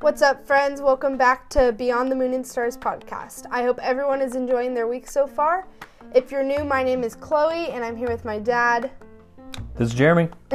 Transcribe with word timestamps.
What's 0.00 0.22
up, 0.22 0.46
friends? 0.46 0.80
Welcome 0.80 1.16
back 1.16 1.50
to 1.50 1.72
Beyond 1.72 2.08
the 2.08 2.14
Moon 2.14 2.32
and 2.32 2.46
Stars 2.46 2.76
podcast. 2.76 3.46
I 3.50 3.64
hope 3.64 3.80
everyone 3.82 4.22
is 4.22 4.36
enjoying 4.36 4.72
their 4.72 4.86
week 4.86 5.10
so 5.10 5.26
far. 5.26 5.66
If 6.14 6.30
you're 6.30 6.44
new, 6.44 6.62
my 6.62 6.84
name 6.84 7.02
is 7.02 7.16
Chloe, 7.16 7.70
and 7.70 7.84
I'm 7.84 7.96
here 7.96 8.06
with 8.06 8.24
my 8.24 8.38
dad. 8.38 8.92
This 9.74 9.88
is 9.88 9.94
Jeremy. 9.94 10.28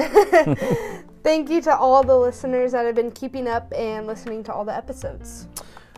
Thank 1.24 1.50
you 1.50 1.62
to 1.64 1.76
all 1.76 2.04
the 2.04 2.18
listeners 2.18 2.72
that 2.72 2.86
have 2.86 2.96
been 2.96 3.12
keeping 3.12 3.50
up 3.50 3.70
and 3.76 4.08
listening 4.08 4.46
to 4.46 4.54
all 4.54 4.64
the 4.64 4.74
episodes. 4.74 5.50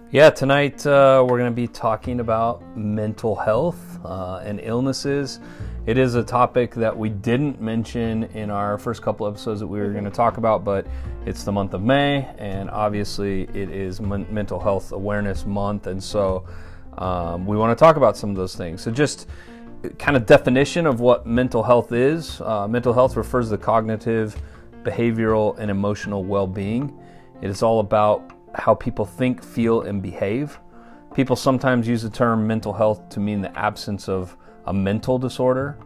Yeah, 0.09 0.31
tonight 0.31 0.83
uh, 0.87 1.23
we're 1.29 1.37
going 1.37 1.51
to 1.51 1.55
be 1.55 1.67
talking 1.67 2.21
about 2.21 2.63
mental 2.75 3.35
health 3.35 3.99
uh, 4.03 4.41
and 4.43 4.59
illnesses. 4.59 5.39
It 5.85 5.99
is 5.99 6.15
a 6.15 6.23
topic 6.23 6.73
that 6.75 6.97
we 6.97 7.09
didn't 7.09 7.61
mention 7.61 8.23
in 8.33 8.49
our 8.49 8.79
first 8.79 9.03
couple 9.03 9.27
episodes 9.27 9.59
that 9.59 9.67
we 9.67 9.79
were 9.79 9.91
going 9.91 10.03
to 10.03 10.09
talk 10.09 10.37
about, 10.37 10.63
but 10.63 10.87
it's 11.27 11.43
the 11.43 11.51
month 11.51 11.75
of 11.75 11.83
May, 11.83 12.27
and 12.39 12.71
obviously 12.71 13.43
it 13.53 13.69
is 13.69 14.01
Men- 14.01 14.25
Mental 14.31 14.59
Health 14.59 14.93
Awareness 14.93 15.45
Month, 15.45 15.85
and 15.85 16.03
so 16.03 16.43
um, 16.97 17.45
we 17.45 17.55
want 17.55 17.77
to 17.77 17.79
talk 17.79 17.97
about 17.97 18.17
some 18.17 18.31
of 18.31 18.35
those 18.35 18.55
things. 18.55 18.81
So, 18.81 18.89
just 18.89 19.27
kind 19.99 20.17
of 20.17 20.25
definition 20.25 20.87
of 20.87 21.01
what 21.01 21.27
mental 21.27 21.61
health 21.61 21.91
is 21.91 22.41
uh, 22.41 22.67
mental 22.67 22.91
health 22.91 23.15
refers 23.15 23.45
to 23.47 23.51
the 23.51 23.63
cognitive, 23.63 24.41
behavioral, 24.81 25.55
and 25.59 25.69
emotional 25.69 26.23
well 26.23 26.47
being. 26.47 26.99
It 27.43 27.49
is 27.51 27.61
all 27.61 27.79
about 27.79 28.31
how 28.55 28.73
people 28.73 29.05
think, 29.05 29.43
feel, 29.43 29.83
and 29.83 30.01
behave. 30.01 30.57
People 31.13 31.35
sometimes 31.35 31.87
use 31.87 32.01
the 32.01 32.09
term 32.09 32.47
mental 32.47 32.73
health 32.73 33.07
to 33.09 33.19
mean 33.19 33.41
the 33.41 33.55
absence 33.55 34.09
of 34.09 34.35
a 34.65 34.73
mental 34.73 35.17
disorder. 35.17 35.77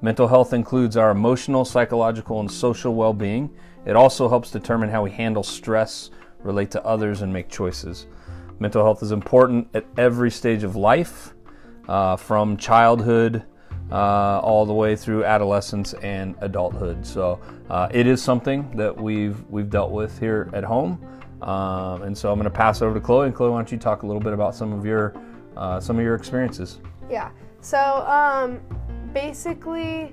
Mental 0.00 0.26
health 0.26 0.52
includes 0.52 0.96
our 0.96 1.10
emotional, 1.10 1.64
psychological, 1.64 2.40
and 2.40 2.50
social 2.50 2.94
well 2.94 3.12
being. 3.12 3.50
It 3.86 3.96
also 3.96 4.28
helps 4.28 4.50
determine 4.50 4.88
how 4.88 5.02
we 5.02 5.10
handle 5.10 5.42
stress, 5.42 6.10
relate 6.40 6.70
to 6.72 6.84
others, 6.84 7.22
and 7.22 7.32
make 7.32 7.48
choices. 7.48 8.06
Mental 8.58 8.82
health 8.82 9.02
is 9.02 9.12
important 9.12 9.68
at 9.74 9.84
every 9.96 10.30
stage 10.30 10.62
of 10.62 10.76
life, 10.76 11.34
uh, 11.88 12.16
from 12.16 12.56
childhood 12.56 13.44
uh, 13.90 14.40
all 14.40 14.64
the 14.64 14.72
way 14.72 14.96
through 14.96 15.24
adolescence 15.24 15.94
and 15.94 16.34
adulthood. 16.40 17.04
So 17.04 17.40
uh, 17.68 17.88
it 17.90 18.06
is 18.06 18.22
something 18.22 18.70
that 18.76 18.96
we've 18.96 19.42
we've 19.50 19.68
dealt 19.68 19.90
with 19.90 20.18
here 20.18 20.48
at 20.52 20.64
home. 20.64 21.04
Um, 21.42 22.02
and 22.02 22.16
so 22.16 22.30
I'm 22.30 22.38
going 22.38 22.44
to 22.44 22.50
pass 22.50 22.82
over 22.82 22.94
to 22.94 23.00
Chloe. 23.00 23.26
And 23.26 23.34
Chloe, 23.34 23.50
why 23.50 23.58
don't 23.58 23.72
you 23.72 23.78
talk 23.78 24.04
a 24.04 24.06
little 24.06 24.22
bit 24.22 24.32
about 24.32 24.54
some 24.54 24.72
of 24.72 24.86
your 24.86 25.14
uh, 25.56 25.80
some 25.80 25.98
of 25.98 26.04
your 26.04 26.14
experiences? 26.14 26.78
Yeah. 27.10 27.30
So, 27.62 27.78
um, 27.78 28.60
basically, 29.14 30.12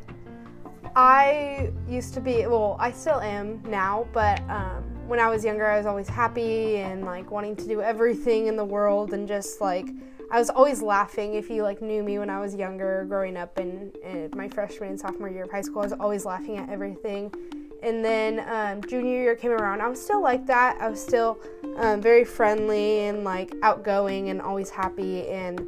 I 0.95 1.71
used 1.87 2.13
to 2.13 2.21
be, 2.21 2.45
well, 2.45 2.77
I 2.79 2.91
still 2.91 3.19
am 3.19 3.61
now, 3.67 4.07
but 4.13 4.39
um, 4.49 4.83
when 5.07 5.19
I 5.19 5.27
was 5.29 5.43
younger, 5.43 5.65
I 5.65 5.77
was 5.77 5.87
always 5.87 6.07
happy 6.07 6.77
and 6.77 7.03
like 7.03 7.31
wanting 7.31 7.55
to 7.55 7.67
do 7.67 7.81
everything 7.81 8.47
in 8.47 8.55
the 8.55 8.63
world 8.63 9.13
and 9.13 9.27
just 9.27 9.61
like, 9.61 9.89
I 10.31 10.37
was 10.37 10.51
always 10.51 10.83
laughing. 10.83 11.33
If 11.33 11.49
you 11.49 11.63
like 11.63 11.81
knew 11.81 12.03
me 12.03 12.19
when 12.19 12.29
I 12.29 12.39
was 12.39 12.53
younger, 12.53 13.05
growing 13.09 13.35
up 13.35 13.59
in, 13.59 13.91
in 14.03 14.29
my 14.35 14.47
freshman 14.47 14.89
and 14.89 14.99
sophomore 14.99 15.29
year 15.29 15.45
of 15.45 15.51
high 15.51 15.61
school, 15.61 15.79
I 15.79 15.85
was 15.85 15.93
always 15.93 16.25
laughing 16.25 16.57
at 16.57 16.69
everything. 16.69 17.33
And 17.81 18.05
then 18.05 18.45
um, 18.47 18.87
junior 18.87 19.21
year 19.21 19.35
came 19.35 19.51
around, 19.51 19.81
I 19.81 19.87
was 19.87 19.99
still 19.99 20.21
like 20.21 20.45
that. 20.45 20.79
I 20.79 20.87
was 20.87 21.01
still 21.01 21.39
um, 21.77 21.99
very 22.01 22.25
friendly 22.25 23.05
and 23.07 23.23
like 23.23 23.55
outgoing 23.63 24.29
and 24.29 24.39
always 24.39 24.69
happy. 24.69 25.27
And 25.27 25.65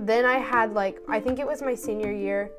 then 0.00 0.24
I 0.24 0.38
had 0.38 0.72
like, 0.72 1.00
I 1.08 1.20
think 1.20 1.38
it 1.38 1.46
was 1.46 1.62
my 1.62 1.74
senior 1.74 2.12
year 2.12 2.50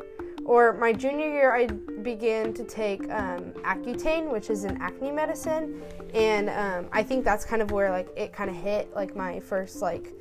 or 0.46 0.74
my 0.74 0.94
junior 0.94 1.28
year, 1.28 1.54
I 1.56 1.66
began 1.66 2.54
to 2.54 2.64
take 2.64 3.02
um, 3.12 3.52
Accutane, 3.64 4.32
which 4.32 4.52
is 4.52 4.64
an 4.64 4.80
acne 4.80 5.12
medicine, 5.12 5.82
and 6.14 6.50
um, 6.52 6.88
I 6.92 7.02
think 7.02 7.26
that's 7.26 7.44
kind 7.44 7.64
of 7.64 7.72
where 7.72 7.90
like 7.90 8.08
it 8.16 8.32
kind 8.32 8.52
of 8.52 8.56
hit 8.56 8.94
like 8.96 9.16
my 9.16 9.40
first 9.40 9.82
like 9.82 10.14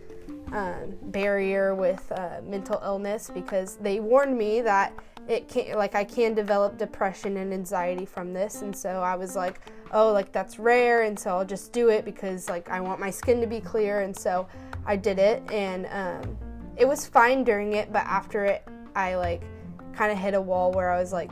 um, 0.53 0.95
barrier 1.03 1.75
with 1.75 2.11
uh, 2.13 2.41
mental 2.43 2.81
illness 2.83 3.31
because 3.33 3.77
they 3.77 4.01
warned 4.01 4.37
me 4.37 4.63
that 4.63 4.95
it 5.29 5.47
can 5.47 5.77
like 5.77 5.95
I 5.95 6.05
can 6.05 6.33
develop 6.35 6.79
depression 6.79 7.37
and 7.37 7.53
anxiety 7.53 8.07
from 8.07 8.33
this, 8.33 8.63
and 8.63 8.75
so 8.75 9.03
I 9.03 9.17
was 9.17 9.37
like, 9.37 9.61
oh, 9.93 10.11
like 10.11 10.33
that's 10.33 10.59
rare, 10.59 11.03
and 11.03 11.19
so 11.19 11.37
I'll 11.37 11.45
just 11.45 11.71
do 11.75 11.91
it 11.91 12.07
because 12.07 12.49
like 12.49 12.71
I 12.71 12.81
want 12.81 12.99
my 12.99 13.11
skin 13.11 13.43
to 13.43 13.47
be 13.47 13.61
clear, 13.61 14.01
and 14.01 14.17
so 14.17 14.49
I 14.87 14.97
did 14.97 15.19
it, 15.19 15.43
and 15.53 15.87
um, 15.91 16.39
it 16.77 16.87
was 16.87 17.07
fine 17.07 17.45
during 17.45 17.75
it, 17.75 17.93
but 17.93 18.05
after 18.05 18.45
it, 18.45 18.67
I 18.95 19.17
like 19.17 19.43
kind 19.95 20.11
of 20.11 20.19
hit 20.19 20.35
a 20.35 20.41
wall 20.41 20.73
where 20.73 20.91
I 20.91 20.99
was 20.99 21.13
like 21.13 21.31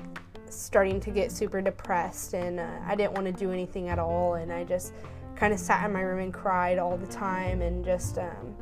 starting 0.48 1.00
to 1.00 1.10
get 1.10 1.32
super 1.32 1.60
depressed 1.60 2.34
and 2.34 2.60
uh, 2.60 2.69
I 2.86 2.94
didn't 2.94 3.12
want 3.14 3.26
to 3.26 3.32
do 3.32 3.50
anything 3.50 3.88
at 3.88 3.98
all 3.98 4.34
and 4.34 4.53
I 4.53 4.64
just 4.64 4.92
kind 5.34 5.53
of 5.53 5.58
sat 5.58 5.84
in 5.84 5.92
my 5.92 6.03
room 6.03 6.20
and 6.20 6.32
cried 6.32 6.78
all 6.78 6.97
the 6.97 7.06
time 7.06 7.62
and 7.62 7.84
just 7.84 8.19
um, 8.19 8.54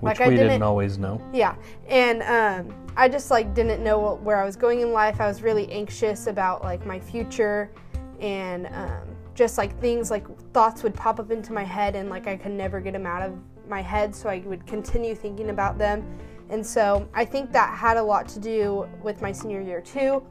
Which 0.00 0.18
like 0.18 0.20
I 0.20 0.30
didn't, 0.30 0.48
didn't 0.48 0.62
always 0.62 0.98
know. 0.98 1.20
yeah 1.32 1.56
and 1.88 2.22
um, 2.22 2.86
I 2.96 3.08
just 3.08 3.30
like 3.30 3.54
didn't 3.54 3.82
know 3.82 3.98
what, 3.98 4.22
where 4.22 4.36
I 4.40 4.44
was 4.44 4.54
going 4.54 4.80
in 4.80 4.92
life 4.92 5.20
I 5.20 5.26
was 5.26 5.42
really 5.42 5.70
anxious 5.72 6.26
about 6.26 6.62
like 6.62 6.84
my 6.84 7.00
future 7.00 7.70
and 8.20 8.66
um, 8.68 9.16
just 9.34 9.56
like 9.58 9.78
things 9.80 10.10
like 10.10 10.26
thoughts 10.52 10.82
would 10.82 10.94
pop 10.94 11.18
up 11.18 11.30
into 11.30 11.52
my 11.52 11.64
head 11.64 11.96
and 11.96 12.10
like 12.10 12.26
I 12.26 12.36
could 12.36 12.52
never 12.52 12.80
get 12.80 12.92
them 12.92 13.06
out 13.06 13.22
of 13.22 13.36
my 13.68 13.82
head 13.82 14.14
so 14.14 14.28
I 14.28 14.40
would 14.40 14.66
continue 14.66 15.14
thinking 15.14 15.50
about 15.50 15.78
them 15.78 16.04
and 16.50 16.64
so 16.64 17.08
I 17.14 17.24
think 17.24 17.52
that 17.52 17.76
had 17.76 17.96
a 17.96 18.02
lot 18.02 18.28
to 18.28 18.40
do 18.40 18.88
with 19.02 19.22
my 19.22 19.32
senior 19.32 19.60
year 19.60 19.80
too, 19.80 20.22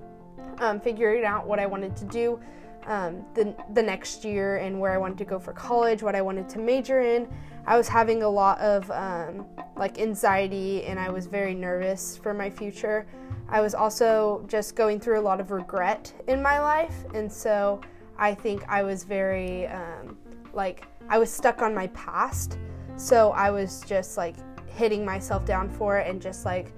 um, 0.59 0.79
figuring 0.79 1.25
out 1.25 1.47
what 1.47 1.59
I 1.59 1.65
wanted 1.65 1.95
to 1.97 2.05
do 2.05 2.39
um, 2.85 3.25
the, 3.33 3.55
the 3.73 3.81
next 3.81 4.25
year 4.25 4.57
and 4.57 4.79
where 4.79 4.91
I 4.91 4.97
wanted 4.97 5.17
to 5.19 5.25
go 5.25 5.39
for 5.39 5.53
college, 5.53 6.03
what 6.03 6.15
I 6.15 6.21
wanted 6.21 6.49
to 6.49 6.59
major 6.59 7.01
in. 7.01 7.27
I 7.65 7.77
was 7.77 7.87
having 7.87 8.23
a 8.23 8.29
lot 8.29 8.59
of 8.59 8.91
um, 8.91 9.45
like 9.77 9.99
anxiety 9.99 10.83
and 10.83 10.99
I 10.99 11.09
was 11.09 11.27
very 11.27 11.55
nervous 11.55 12.17
for 12.17 12.33
my 12.33 12.49
future. 12.49 13.07
I 13.49 13.61
was 13.61 13.73
also 13.73 14.43
just 14.47 14.75
going 14.75 14.99
through 14.99 15.19
a 15.19 15.21
lot 15.21 15.39
of 15.39 15.51
regret 15.51 16.13
in 16.27 16.41
my 16.41 16.59
life. 16.59 17.05
And 17.13 17.31
so 17.31 17.81
I 18.17 18.35
think 18.35 18.63
I 18.67 18.83
was 18.83 19.03
very, 19.03 19.67
um, 19.67 20.17
like, 20.53 20.85
I 21.09 21.17
was 21.17 21.31
stuck 21.31 21.61
on 21.61 21.73
my 21.73 21.87
past. 21.87 22.57
So 22.95 23.31
I 23.31 23.51
was 23.51 23.81
just 23.85 24.17
like 24.17 24.35
hitting 24.69 25.05
myself 25.05 25.45
down 25.45 25.69
for 25.69 25.97
it 25.97 26.07
and 26.07 26.21
just 26.21 26.45
like 26.45 26.71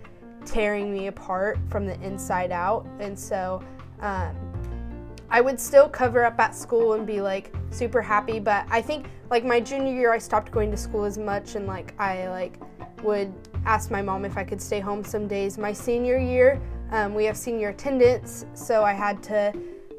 tearing 0.45 0.93
me 0.93 1.07
apart 1.07 1.57
from 1.69 1.85
the 1.85 1.99
inside 2.01 2.51
out. 2.51 2.85
And 2.99 3.17
so 3.17 3.63
um, 3.99 4.35
I 5.29 5.41
would 5.41 5.59
still 5.59 5.89
cover 5.89 6.23
up 6.23 6.39
at 6.39 6.55
school 6.55 6.93
and 6.93 7.05
be 7.05 7.21
like 7.21 7.53
super 7.71 8.01
happy. 8.01 8.39
But 8.39 8.65
I 8.69 8.81
think 8.81 9.07
like 9.29 9.43
my 9.43 9.59
junior 9.59 9.93
year, 9.93 10.13
I 10.13 10.17
stopped 10.17 10.51
going 10.51 10.71
to 10.71 10.77
school 10.77 11.03
as 11.03 11.17
much 11.17 11.55
and 11.55 11.67
like 11.67 11.99
I 11.99 12.27
like 12.29 12.59
would 13.03 13.33
ask 13.65 13.91
my 13.91 14.01
mom 14.01 14.25
if 14.25 14.37
I 14.37 14.43
could 14.43 14.61
stay 14.61 14.79
home 14.79 15.03
some 15.03 15.27
days. 15.27 15.57
My 15.57 15.73
senior 15.73 16.17
year, 16.17 16.61
um, 16.91 17.13
we 17.13 17.25
have 17.25 17.35
senior 17.35 17.69
attendance, 17.69 18.45
so 18.53 18.83
I 18.83 18.93
had 18.93 19.21
to. 19.23 19.53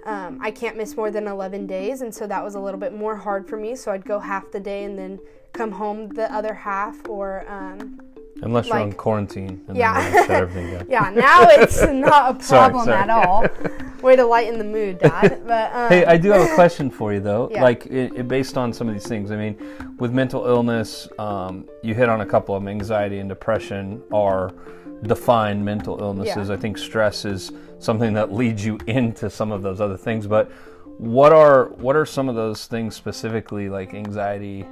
Um, 0.06 0.39
I 0.41 0.53
can't 0.53 0.77
miss 0.77 0.97
more 0.97 1.11
than 1.11 1.27
11 1.27 1.67
days, 1.67 2.00
and 2.00 2.15
so 2.15 2.27
that 2.28 2.43
was 2.43 2.55
a 2.55 2.61
little 2.61 2.78
bit 2.78 2.94
more 2.94 3.17
hard 3.17 3.49
for 3.49 3.56
me. 3.56 3.75
So 3.75 3.91
I'd 3.91 4.05
go 4.05 4.19
half 4.21 4.50
the 4.53 4.61
day 4.61 4.84
and 4.84 4.97
then 4.97 5.19
come 5.53 5.72
home 5.72 6.09
the 6.11 6.33
other 6.33 6.55
half, 6.55 6.97
or 7.09 7.44
um, 7.50 8.00
Unless 8.43 8.69
you're 8.69 8.78
on 8.78 8.93
quarantine 8.93 9.65
and 9.67 9.77
Yeah. 9.77 9.94
then 10.00 10.12
they 10.12 10.19
shut 10.21 10.31
everything 10.31 10.71
down. 10.71 10.87
yeah. 10.91 11.11
Now 11.15 11.49
it's 11.49 11.83
not 11.91 12.41
a 12.41 12.43
Sorry, 12.44 12.71
problem 12.71 12.84
sorry. 12.84 13.03
at 13.03 13.11
all. 13.11 13.47
Way 14.03 14.15
to 14.17 14.27
lighten 14.27 14.59
the 14.59 14.65
mood, 14.65 14.99
Dad. 14.99 15.43
But 15.47 15.72
um, 15.75 15.89
Hey, 15.89 16.05
I 16.05 16.19
do 16.19 16.31
have 16.31 16.43
a 16.50 16.55
question 16.55 16.91
for 16.91 17.12
you 17.15 17.21
though. 17.21 17.49
Yeah. 17.50 17.62
Like, 17.62 17.87
it, 17.87 18.12
it, 18.15 18.28
based 18.28 18.59
on 18.59 18.73
some 18.73 18.88
of 18.88 18.94
these 18.94 19.06
things, 19.06 19.31
I 19.31 19.37
mean, 19.37 19.59
with 19.99 20.12
mental 20.12 20.47
illness, 20.47 21.09
um, 21.19 21.67
you 21.83 21.94
hit 21.94 22.09
on 22.09 22.21
a 22.21 22.27
couple 22.27 22.55
of 22.55 22.62
them. 22.62 22.69
Anxiety 22.69 23.19
and 23.19 23.28
depression 23.28 24.03
are 24.12 24.53
defined 25.03 25.65
mental 25.65 26.01
illnesses. 26.01 26.49
Yeah. 26.49 26.55
I 26.55 26.57
think 26.57 26.79
stress 26.79 27.25
is 27.25 27.53
something 27.79 28.15
that 28.15 28.33
leads 28.33 28.65
you 28.65 28.79
into 28.87 29.29
some 29.31 29.53
of 29.53 29.62
those 29.62 29.81
other 29.81 29.97
things. 29.97 30.27
But 30.27 30.51
what 30.99 31.32
are 31.32 31.67
what 31.70 31.97
are 31.97 32.06
some 32.06 32.29
of 32.29 32.35
those 32.35 32.67
things 32.67 32.97
specifically, 32.97 33.69
like 33.69 33.94
anxiety, 33.94 34.67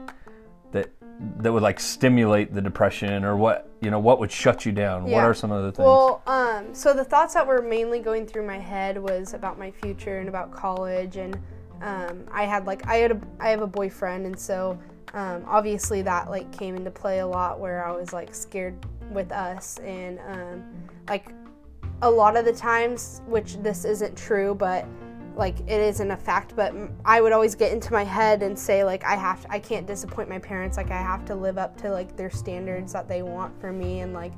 that 0.73 0.91
that 1.39 1.53
would 1.53 1.63
like 1.63 1.79
stimulate 1.79 2.55
the 2.55 2.63
depression, 2.63 3.25
or 3.25 3.37
what 3.37 3.71
you 3.81 3.91
know, 3.91 3.99
what 3.99 4.19
would 4.19 4.33
shut 4.33 4.65
you 4.65 4.73
down? 4.73 5.05
What 5.05 5.25
are 5.25 5.35
some 5.35 5.53
of 5.53 5.65
the 5.65 5.73
things? 5.73 5.87
Well, 5.87 6.23
um, 6.27 6.75
so 6.75 6.95
the 6.95 7.05
thoughts 7.05 7.35
that 7.35 7.47
were 7.47 7.61
mainly 7.61 8.01
going 8.01 8.27
through 8.27 8.47
my 8.47 8.59
head 8.59 8.97
was 8.97 9.35
about 9.35 9.59
my 9.59 9.71
future 9.71 10.19
and 10.21 10.29
about 10.29 10.51
college, 10.51 11.17
and 11.17 11.39
um, 11.83 12.25
I 12.33 12.45
had 12.45 12.67
like 12.67 12.87
I 12.87 12.97
had 12.97 13.13
a 13.13 13.21
I 13.39 13.51
have 13.51 13.61
a 13.61 13.67
boyfriend, 13.67 14.25
and 14.25 14.39
so 14.39 14.79
um, 15.13 15.45
obviously 15.47 16.03
that 16.03 16.31
like 16.31 16.51
came 16.51 16.75
into 16.75 16.91
play 16.91 17.21
a 17.21 17.27
lot 17.27 17.61
where 17.61 17.87
I 17.87 17.93
was 17.93 18.13
like 18.13 18.35
scared 18.35 18.75
with 19.11 19.33
us, 19.33 19.79
and 19.79 20.19
um, 20.21 20.65
like 21.09 21.33
a 22.03 22.11
lot 22.11 22.37
of 22.37 22.45
the 22.45 22.53
times, 22.53 23.23
which 23.27 23.57
this 23.59 23.85
isn't 23.85 24.17
true, 24.17 24.55
but 24.55 24.87
like 25.37 25.59
it 25.61 25.81
isn't 25.81 26.11
a 26.11 26.17
fact, 26.17 26.55
but 26.55 26.73
i 27.05 27.21
would 27.21 27.33
always 27.33 27.57
get 27.57 27.73
into 27.73 27.93
my 27.93 28.05
head 28.05 28.43
and 28.43 28.57
say 28.57 28.85
like 28.85 29.05
I 29.05 29.17
have 29.17 29.45
I 29.51 29.59
can't 29.59 29.87
disappoint 29.87 30.29
my 30.29 30.39
parents, 30.39 30.77
like 30.77 30.91
I 30.91 31.03
have 31.03 31.25
to 31.27 31.35
live 31.35 31.59
up 31.59 31.77
to 31.83 31.91
like 31.91 32.17
their 32.17 32.31
standards 32.31 32.93
that 32.93 33.09
they 33.09 33.23
want 33.23 33.59
for 33.61 33.73
me, 33.73 34.01
and 34.01 34.13
like 34.13 34.33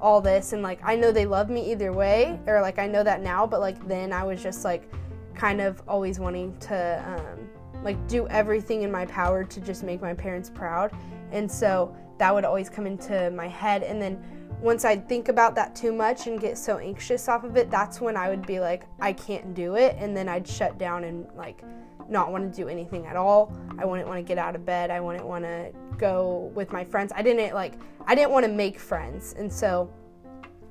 all 0.00 0.20
this 0.20 0.52
and 0.52 0.62
like 0.62 0.80
I 0.84 0.96
know 0.96 1.12
they 1.12 1.24
love 1.24 1.48
me 1.48 1.72
either 1.72 1.90
way 1.92 2.38
or 2.46 2.60
like 2.60 2.78
I 2.78 2.86
know 2.86 3.02
that 3.02 3.22
now 3.22 3.46
but 3.46 3.60
like 3.60 3.88
then 3.88 4.12
I 4.12 4.22
was 4.22 4.42
just 4.42 4.62
like 4.62 4.90
kind 5.34 5.60
of 5.60 5.82
always 5.88 6.18
wanting 6.18 6.56
to 6.58 7.02
um, 7.06 7.48
like 7.82 8.06
do 8.08 8.26
everything 8.28 8.82
in 8.82 8.90
my 8.90 9.06
power 9.06 9.44
to 9.44 9.60
just 9.60 9.82
make 9.82 10.00
my 10.00 10.14
parents 10.14 10.50
proud. 10.50 10.90
And 11.32 11.50
so 11.50 11.94
that 12.18 12.34
would 12.34 12.44
always 12.44 12.68
come 12.68 12.86
into 12.86 13.30
my 13.30 13.48
head. 13.48 13.82
And 13.82 14.00
then 14.00 14.22
once 14.60 14.84
I'd 14.84 15.08
think 15.08 15.28
about 15.28 15.54
that 15.56 15.74
too 15.74 15.92
much 15.92 16.26
and 16.26 16.40
get 16.40 16.56
so 16.56 16.78
anxious 16.78 17.28
off 17.28 17.44
of 17.44 17.56
it, 17.56 17.70
that's 17.70 18.00
when 18.00 18.16
I 18.16 18.30
would 18.30 18.46
be 18.46 18.60
like, 18.60 18.86
I 19.00 19.12
can't 19.12 19.54
do 19.54 19.76
it. 19.76 19.96
And 19.98 20.16
then 20.16 20.28
I'd 20.28 20.46
shut 20.46 20.78
down 20.78 21.04
and 21.04 21.26
like 21.36 21.62
not 22.08 22.32
want 22.32 22.50
to 22.50 22.62
do 22.62 22.68
anything 22.68 23.06
at 23.06 23.16
all. 23.16 23.56
I 23.78 23.84
wouldn't 23.84 24.08
want 24.08 24.18
to 24.18 24.22
get 24.22 24.38
out 24.38 24.54
of 24.54 24.64
bed. 24.64 24.90
I 24.90 25.00
wouldn't 25.00 25.26
want 25.26 25.44
to 25.44 25.72
go 25.96 26.50
with 26.54 26.72
my 26.72 26.84
friends. 26.84 27.12
I 27.14 27.22
didn't 27.22 27.54
like, 27.54 27.74
I 28.06 28.14
didn't 28.14 28.30
want 28.30 28.46
to 28.46 28.52
make 28.52 28.78
friends. 28.78 29.34
And 29.38 29.52
so 29.52 29.90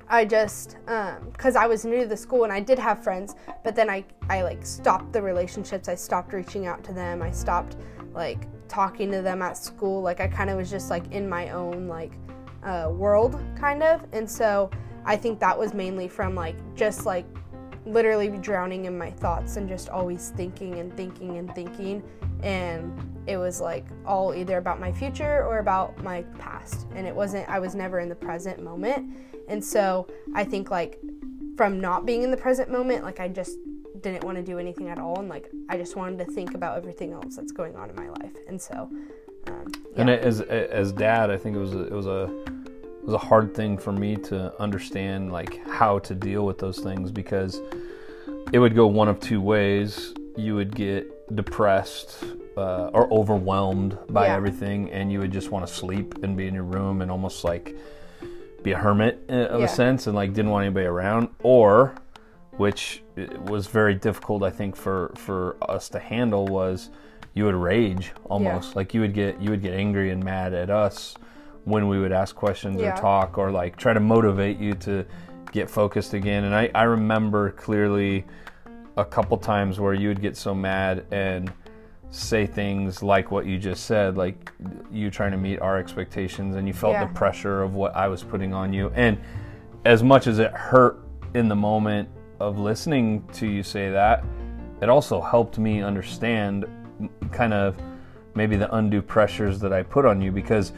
I 0.07 0.25
just, 0.25 0.77
because 0.85 1.55
um, 1.55 1.61
I 1.61 1.67
was 1.67 1.85
new 1.85 2.01
to 2.01 2.07
the 2.07 2.17
school 2.17 2.43
and 2.43 2.53
I 2.53 2.59
did 2.59 2.77
have 2.77 3.03
friends, 3.03 3.35
but 3.63 3.75
then 3.75 3.89
I, 3.89 4.05
I 4.29 4.43
like 4.43 4.65
stopped 4.65 5.13
the 5.13 5.21
relationships. 5.21 5.87
I 5.87 5.95
stopped 5.95 6.33
reaching 6.33 6.67
out 6.67 6.83
to 6.85 6.93
them. 6.93 7.21
I 7.21 7.31
stopped 7.31 7.77
like 8.13 8.47
talking 8.67 9.11
to 9.11 9.21
them 9.21 9.41
at 9.41 9.57
school. 9.57 10.01
Like 10.01 10.19
I 10.19 10.27
kind 10.27 10.49
of 10.49 10.57
was 10.57 10.69
just 10.69 10.89
like 10.89 11.11
in 11.11 11.27
my 11.27 11.49
own 11.49 11.87
like 11.87 12.13
uh, 12.63 12.89
world 12.91 13.41
kind 13.57 13.83
of. 13.83 14.05
And 14.13 14.29
so 14.29 14.69
I 15.05 15.15
think 15.15 15.39
that 15.39 15.57
was 15.57 15.73
mainly 15.73 16.07
from 16.07 16.35
like 16.35 16.55
just 16.75 17.05
like 17.05 17.25
literally 17.85 18.29
drowning 18.29 18.85
in 18.85 18.97
my 18.97 19.11
thoughts 19.11 19.57
and 19.57 19.67
just 19.67 19.89
always 19.89 20.29
thinking 20.35 20.79
and 20.79 20.95
thinking 20.95 21.37
and 21.37 21.53
thinking. 21.53 22.01
And 22.41 23.23
it 23.27 23.37
was 23.37 23.61
like 23.61 23.85
all 24.05 24.33
either 24.33 24.57
about 24.57 24.79
my 24.79 24.91
future 24.91 25.45
or 25.45 25.59
about 25.59 26.01
my 26.03 26.23
past. 26.39 26.87
And 26.95 27.07
it 27.07 27.15
wasn't, 27.15 27.47
I 27.49 27.59
was 27.59 27.75
never 27.75 27.99
in 27.99 28.09
the 28.09 28.15
present 28.15 28.61
moment. 28.61 29.15
And 29.47 29.63
so 29.63 30.07
I 30.33 30.43
think 30.43 30.71
like 30.71 30.99
from 31.57 31.79
not 31.79 32.05
being 32.05 32.23
in 32.23 32.31
the 32.31 32.37
present 32.37 32.69
moment, 32.69 33.03
like 33.03 33.19
I 33.19 33.27
just 33.27 33.57
didn't 34.03 34.23
want 34.23 34.37
to 34.37 34.43
do 34.43 34.59
anything 34.59 34.89
at 34.89 34.99
all. 34.99 35.19
And 35.19 35.29
like 35.29 35.49
I 35.69 35.77
just 35.77 35.95
wanted 35.95 36.19
to 36.19 36.31
think 36.31 36.53
about 36.53 36.77
everything 36.77 37.13
else 37.13 37.35
that's 37.35 37.51
going 37.51 37.75
on 37.75 37.89
in 37.89 37.95
my 37.95 38.09
life. 38.09 38.35
And 38.47 38.61
so, 38.61 38.89
um, 39.47 39.71
yeah. 39.95 40.01
and 40.01 40.09
as 40.09 40.41
as 40.41 40.91
dad, 40.91 41.31
I 41.31 41.37
think 41.37 41.55
it 41.55 41.59
was 41.59 41.73
a, 41.73 41.87
it 41.87 41.93
was 41.93 42.07
a 42.07 42.23
it 42.45 43.05
was 43.05 43.13
a 43.15 43.25
hard 43.25 43.55
thing 43.55 43.77
for 43.77 43.91
me 43.91 44.15
to 44.15 44.53
understand 44.61 45.31
like 45.31 45.65
how 45.67 45.99
to 45.99 46.15
deal 46.15 46.45
with 46.45 46.57
those 46.57 46.79
things 46.79 47.11
because 47.11 47.61
it 48.51 48.59
would 48.59 48.75
go 48.75 48.87
one 48.87 49.07
of 49.07 49.19
two 49.19 49.41
ways. 49.41 50.13
You 50.35 50.55
would 50.55 50.75
get 50.75 51.35
depressed 51.35 52.23
uh, 52.57 52.87
or 52.87 53.11
overwhelmed 53.11 53.97
by 54.09 54.27
yeah. 54.27 54.35
everything, 54.35 54.91
and 54.91 55.11
you 55.11 55.19
would 55.19 55.31
just 55.31 55.51
want 55.51 55.65
to 55.67 55.73
sleep 55.73 56.23
and 56.23 56.35
be 56.37 56.47
in 56.47 56.53
your 56.53 56.63
room 56.63 57.01
and 57.01 57.11
almost 57.11 57.43
like 57.43 57.75
be 58.63 58.71
a 58.71 58.77
hermit 58.77 59.23
uh, 59.29 59.33
of 59.33 59.59
yeah. 59.59 59.65
a 59.65 59.69
sense 59.69 60.07
and 60.07 60.15
like 60.15 60.33
didn't 60.33 60.51
want 60.51 60.65
anybody 60.65 60.85
around, 60.85 61.29
or 61.43 61.95
which 62.57 63.02
was 63.15 63.67
very 63.67 63.95
difficult, 63.95 64.43
I 64.43 64.49
think, 64.49 64.75
for 64.75 65.11
for 65.15 65.55
us 65.61 65.89
to 65.89 65.99
handle 65.99 66.47
was 66.47 66.89
you 67.33 67.45
would 67.45 67.55
rage 67.55 68.11
almost 68.25 68.69
yeah. 68.69 68.75
like 68.75 68.93
you 68.93 69.01
would 69.01 69.13
get 69.13 69.41
you 69.41 69.49
would 69.51 69.61
get 69.61 69.73
angry 69.73 70.11
and 70.11 70.23
mad 70.23 70.53
at 70.53 70.69
us 70.69 71.15
when 71.65 71.87
we 71.87 71.99
would 71.99 72.11
ask 72.11 72.35
questions 72.35 72.79
yeah. 72.79 72.93
or 72.93 72.97
talk 72.97 73.37
or 73.37 73.51
like 73.51 73.77
try 73.77 73.93
to 73.93 73.99
motivate 73.99 74.59
you 74.59 74.73
to 74.75 75.05
get 75.51 75.69
focused 75.69 76.13
again. 76.13 76.43
And 76.43 76.53
I, 76.53 76.69
I 76.75 76.83
remember 76.83 77.51
clearly 77.51 78.25
a 78.97 79.05
couple 79.05 79.37
times 79.37 79.79
where 79.79 79.93
you 79.93 80.09
would 80.09 80.21
get 80.21 80.35
so 80.35 80.53
mad 80.53 81.05
and 81.11 81.51
say 82.09 82.45
things 82.45 83.01
like 83.01 83.31
what 83.31 83.45
you 83.45 83.57
just 83.57 83.85
said, 83.85 84.17
like 84.17 84.51
you 84.91 85.09
trying 85.09 85.31
to 85.31 85.37
meet 85.37 85.59
our 85.59 85.79
expectations, 85.79 86.55
and 86.55 86.67
you 86.67 86.73
felt 86.73 86.93
yeah. 86.93 87.07
the 87.07 87.13
pressure 87.13 87.63
of 87.63 87.73
what 87.73 87.95
I 87.95 88.07
was 88.07 88.23
putting 88.23 88.53
on 88.53 88.73
you. 88.73 88.91
And 88.95 89.17
as 89.85 90.03
much 90.03 90.27
as 90.27 90.39
it 90.39 90.51
hurt 90.51 90.99
in 91.33 91.47
the 91.47 91.55
moment 91.55 92.09
of 92.39 92.57
listening 92.57 93.27
to 93.33 93.47
you 93.47 93.63
say 93.63 93.89
that, 93.89 94.23
it 94.81 94.89
also 94.89 95.21
helped 95.21 95.57
me 95.57 95.81
understand 95.81 96.65
kind 97.31 97.53
of 97.53 97.77
maybe 98.35 98.55
the 98.55 98.73
undue 98.75 99.01
pressures 99.01 99.59
that 99.59 99.71
I 99.71 99.83
put 99.83 100.05
on 100.05 100.21
you 100.21 100.31
because 100.31 100.73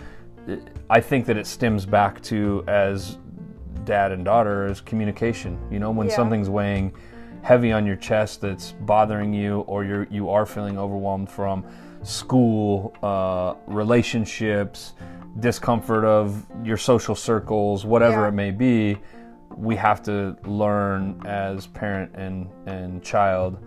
I 0.89 1.01
think 1.01 1.25
that 1.25 1.37
it 1.37 1.47
stems 1.47 1.85
back 1.85 2.21
to 2.23 2.63
as 2.67 3.17
dad 3.85 4.11
and 4.11 4.25
daughter 4.25 4.67
is 4.67 4.81
communication. 4.81 5.59
You 5.71 5.79
know, 5.79 5.91
when 5.91 6.07
yeah. 6.07 6.15
something's 6.15 6.49
weighing 6.49 6.93
heavy 7.41 7.71
on 7.71 7.85
your 7.85 7.95
chest 7.95 8.41
that's 8.41 8.73
bothering 8.81 9.33
you, 9.33 9.61
or 9.61 9.83
you're 9.83 10.07
you 10.09 10.29
are 10.29 10.45
feeling 10.45 10.77
overwhelmed 10.77 11.29
from 11.29 11.65
school, 12.03 12.95
uh, 13.01 13.55
relationships, 13.67 14.93
discomfort 15.39 16.05
of 16.05 16.45
your 16.63 16.77
social 16.77 17.15
circles, 17.15 17.85
whatever 17.85 18.21
yeah. 18.21 18.27
it 18.27 18.33
may 18.33 18.51
be, 18.51 18.97
we 19.57 19.75
have 19.75 20.01
to 20.03 20.35
learn 20.45 21.21
as 21.25 21.67
parent 21.67 22.11
and 22.15 22.49
and 22.65 23.03
child 23.03 23.57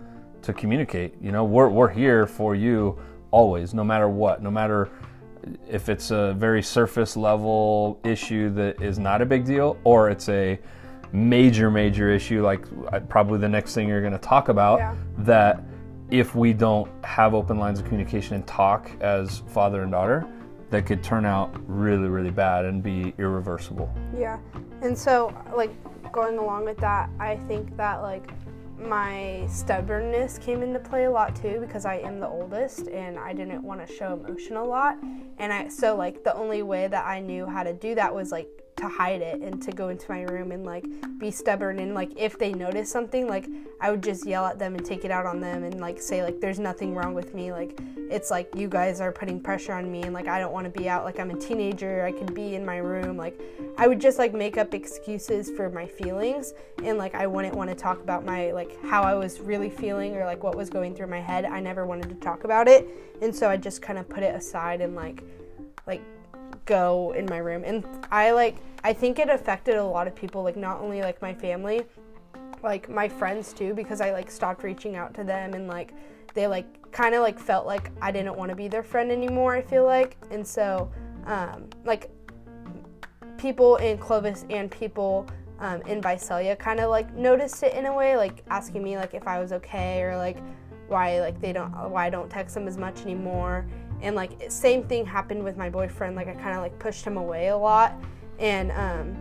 to 0.41 0.53
communicate. 0.53 1.15
You 1.21 1.31
know, 1.31 1.43
we're 1.43 1.69
we're 1.69 1.89
here 1.89 2.25
for 2.25 2.55
you 2.55 2.99
always, 3.31 3.73
no 3.73 3.83
matter 3.83 4.07
what, 4.07 4.41
no 4.41 4.51
matter 4.51 4.89
if 5.67 5.89
it's 5.89 6.11
a 6.11 6.33
very 6.33 6.61
surface 6.61 7.15
level 7.15 7.99
issue 8.03 8.49
that 8.51 8.81
is 8.81 8.99
not 8.99 9.21
a 9.21 9.25
big 9.25 9.45
deal 9.45 9.77
or 9.83 10.09
it's 10.09 10.29
a 10.29 10.59
major 11.11 11.71
major 11.71 12.09
issue 12.09 12.43
like 12.43 12.65
uh, 12.91 12.99
probably 12.99 13.39
the 13.39 13.49
next 13.49 13.73
thing 13.73 13.87
you're 13.87 14.01
going 14.01 14.13
to 14.13 14.19
talk 14.19 14.49
about 14.49 14.77
yeah. 14.79 14.95
that 15.17 15.63
if 16.11 16.35
we 16.35 16.53
don't 16.53 16.91
have 17.03 17.33
open 17.33 17.57
lines 17.57 17.79
of 17.79 17.85
communication 17.85 18.35
and 18.35 18.45
talk 18.45 18.91
as 19.01 19.39
father 19.47 19.81
and 19.81 19.91
daughter 19.91 20.27
that 20.69 20.85
could 20.85 21.03
turn 21.03 21.25
out 21.25 21.53
really 21.67 22.07
really 22.07 22.31
bad 22.31 22.65
and 22.65 22.83
be 22.83 23.13
irreversible 23.17 23.93
yeah 24.17 24.37
and 24.81 24.97
so 24.97 25.33
like 25.55 25.71
going 26.11 26.37
along 26.37 26.65
with 26.65 26.77
that 26.77 27.09
i 27.19 27.35
think 27.47 27.75
that 27.77 28.01
like 28.01 28.31
my 28.79 29.45
stubbornness 29.49 30.37
came 30.37 30.63
into 30.63 30.79
play 30.79 31.03
a 31.05 31.11
lot 31.11 31.35
too 31.35 31.59
because 31.59 31.85
I 31.85 31.95
am 31.95 32.19
the 32.19 32.27
oldest 32.27 32.87
and 32.87 33.19
I 33.19 33.33
didn't 33.33 33.61
want 33.61 33.85
to 33.85 33.93
show 33.93 34.13
emotion 34.13 34.55
a 34.55 34.63
lot. 34.63 34.97
And 35.37 35.51
I 35.51 35.67
so 35.67 35.95
like 35.95 36.23
the 36.23 36.33
only 36.35 36.63
way 36.63 36.87
that 36.87 37.05
I 37.05 37.19
knew 37.19 37.45
how 37.45 37.63
to 37.63 37.73
do 37.73 37.93
that 37.95 38.13
was 38.13 38.31
like 38.31 38.47
to 38.79 38.87
hide 38.87 39.21
it 39.21 39.41
and 39.41 39.61
to 39.61 39.71
go 39.71 39.89
into 39.89 40.09
my 40.09 40.21
room 40.21 40.51
and 40.51 40.65
like 40.65 40.85
be 41.17 41.31
stubborn 41.31 41.79
and 41.79 41.93
like 41.93 42.11
if 42.15 42.37
they 42.39 42.53
notice 42.53 42.89
something 42.89 43.27
like 43.27 43.47
I 43.81 43.91
would 43.91 44.01
just 44.01 44.25
yell 44.25 44.45
at 44.45 44.57
them 44.57 44.75
and 44.75 44.85
take 44.85 45.05
it 45.05 45.11
out 45.11 45.25
on 45.25 45.39
them 45.39 45.63
and 45.63 45.79
like 45.79 46.01
say 46.01 46.23
like 46.23 46.39
there's 46.39 46.59
nothing 46.59 46.95
wrong 46.95 47.13
with 47.13 47.33
me. 47.33 47.51
Like 47.51 47.79
it's 48.09 48.31
like 48.31 48.49
you 48.55 48.67
guys 48.67 49.01
are 49.01 49.11
putting 49.11 49.39
pressure 49.39 49.73
on 49.73 49.91
me 49.91 50.03
and 50.03 50.13
like 50.13 50.27
I 50.27 50.39
don't 50.39 50.51
want 50.51 50.65
to 50.65 50.79
be 50.79 50.89
out. 50.89 51.03
Like 51.03 51.19
I'm 51.19 51.29
a 51.29 51.35
teenager. 51.35 52.05
I 52.05 52.11
could 52.11 52.33
be 52.33 52.55
in 52.55 52.65
my 52.65 52.77
room. 52.77 53.17
Like 53.17 53.39
I 53.77 53.87
would 53.87 53.99
just 53.99 54.17
like 54.17 54.33
make 54.33 54.57
up 54.57 54.73
excuses 54.73 55.49
for 55.51 55.69
my 55.69 55.85
feelings 55.85 56.53
and 56.83 56.97
like 56.97 57.15
I 57.15 57.27
wouldn't 57.27 57.55
want 57.55 57.69
to 57.69 57.75
talk 57.75 58.01
about 58.01 58.25
my 58.25 58.51
like 58.51 58.81
how 58.85 59.03
I 59.03 59.13
was 59.13 59.39
really 59.39 59.69
feeling 59.69 60.15
or 60.15 60.25
like 60.25 60.43
what 60.43 60.55
was 60.55 60.69
going 60.69 60.95
through 60.95 61.07
my 61.07 61.21
head. 61.21 61.45
I 61.45 61.59
never 61.59 61.85
wanted 61.85 62.09
to 62.09 62.15
talk 62.15 62.43
about 62.43 62.67
it. 62.67 62.87
And 63.21 63.35
so 63.35 63.49
I 63.49 63.57
just 63.57 63.81
kind 63.81 63.99
of 63.99 64.07
put 64.07 64.23
it 64.23 64.33
aside 64.33 64.81
and 64.81 64.95
like 64.95 65.23
like 65.85 66.01
go 66.65 67.13
in 67.15 67.25
my 67.25 67.37
room 67.37 67.63
and 67.65 67.85
I 68.11 68.31
like 68.31 68.57
I 68.83 68.93
think 68.93 69.19
it 69.19 69.29
affected 69.29 69.75
a 69.75 69.83
lot 69.83 70.07
of 70.07 70.15
people, 70.15 70.43
like 70.43 70.55
not 70.55 70.79
only 70.79 71.01
like 71.01 71.21
my 71.21 71.33
family, 71.33 71.83
like 72.63 72.89
my 72.89 73.09
friends 73.09 73.53
too, 73.53 73.73
because 73.73 74.01
I 74.01 74.11
like 74.11 74.31
stopped 74.31 74.63
reaching 74.63 74.95
out 74.95 75.13
to 75.15 75.23
them 75.23 75.53
and 75.53 75.67
like 75.67 75.93
they 76.33 76.47
like 76.47 76.91
kind 76.91 77.15
of 77.15 77.21
like 77.21 77.39
felt 77.39 77.65
like 77.65 77.91
I 78.01 78.11
didn't 78.11 78.35
want 78.35 78.49
to 78.49 78.55
be 78.55 78.67
their 78.67 78.83
friend 78.83 79.11
anymore. 79.11 79.55
I 79.55 79.61
feel 79.61 79.85
like, 79.85 80.17
and 80.31 80.47
so 80.47 80.91
um, 81.25 81.65
like 81.83 82.09
people 83.37 83.77
in 83.77 83.97
Clovis 83.97 84.45
and 84.49 84.71
people 84.71 85.27
um, 85.59 85.81
in 85.81 86.01
Visalia 86.01 86.55
kind 86.55 86.79
of 86.79 86.89
like 86.89 87.13
noticed 87.13 87.61
it 87.63 87.73
in 87.73 87.85
a 87.85 87.93
way, 87.93 88.15
like 88.15 88.43
asking 88.49 88.83
me 88.83 88.97
like 88.97 89.13
if 89.13 89.27
I 89.27 89.39
was 89.39 89.51
okay 89.51 90.01
or 90.03 90.15
like 90.15 90.37
why 90.87 91.19
like 91.19 91.39
they 91.39 91.53
don't 91.53 91.71
why 91.91 92.07
I 92.07 92.09
don't 92.09 92.29
text 92.29 92.55
them 92.55 92.67
as 92.67 92.77
much 92.77 93.01
anymore. 93.01 93.67
And 94.01 94.15
like 94.15 94.49
same 94.49 94.83
thing 94.83 95.05
happened 95.05 95.43
with 95.43 95.57
my 95.57 95.69
boyfriend. 95.69 96.15
Like 96.15 96.27
I 96.27 96.33
kind 96.33 96.55
of 96.55 96.61
like 96.61 96.77
pushed 96.79 97.05
him 97.05 97.17
away 97.17 97.49
a 97.49 97.57
lot. 97.57 97.95
And 98.39 98.71
um, 98.71 99.17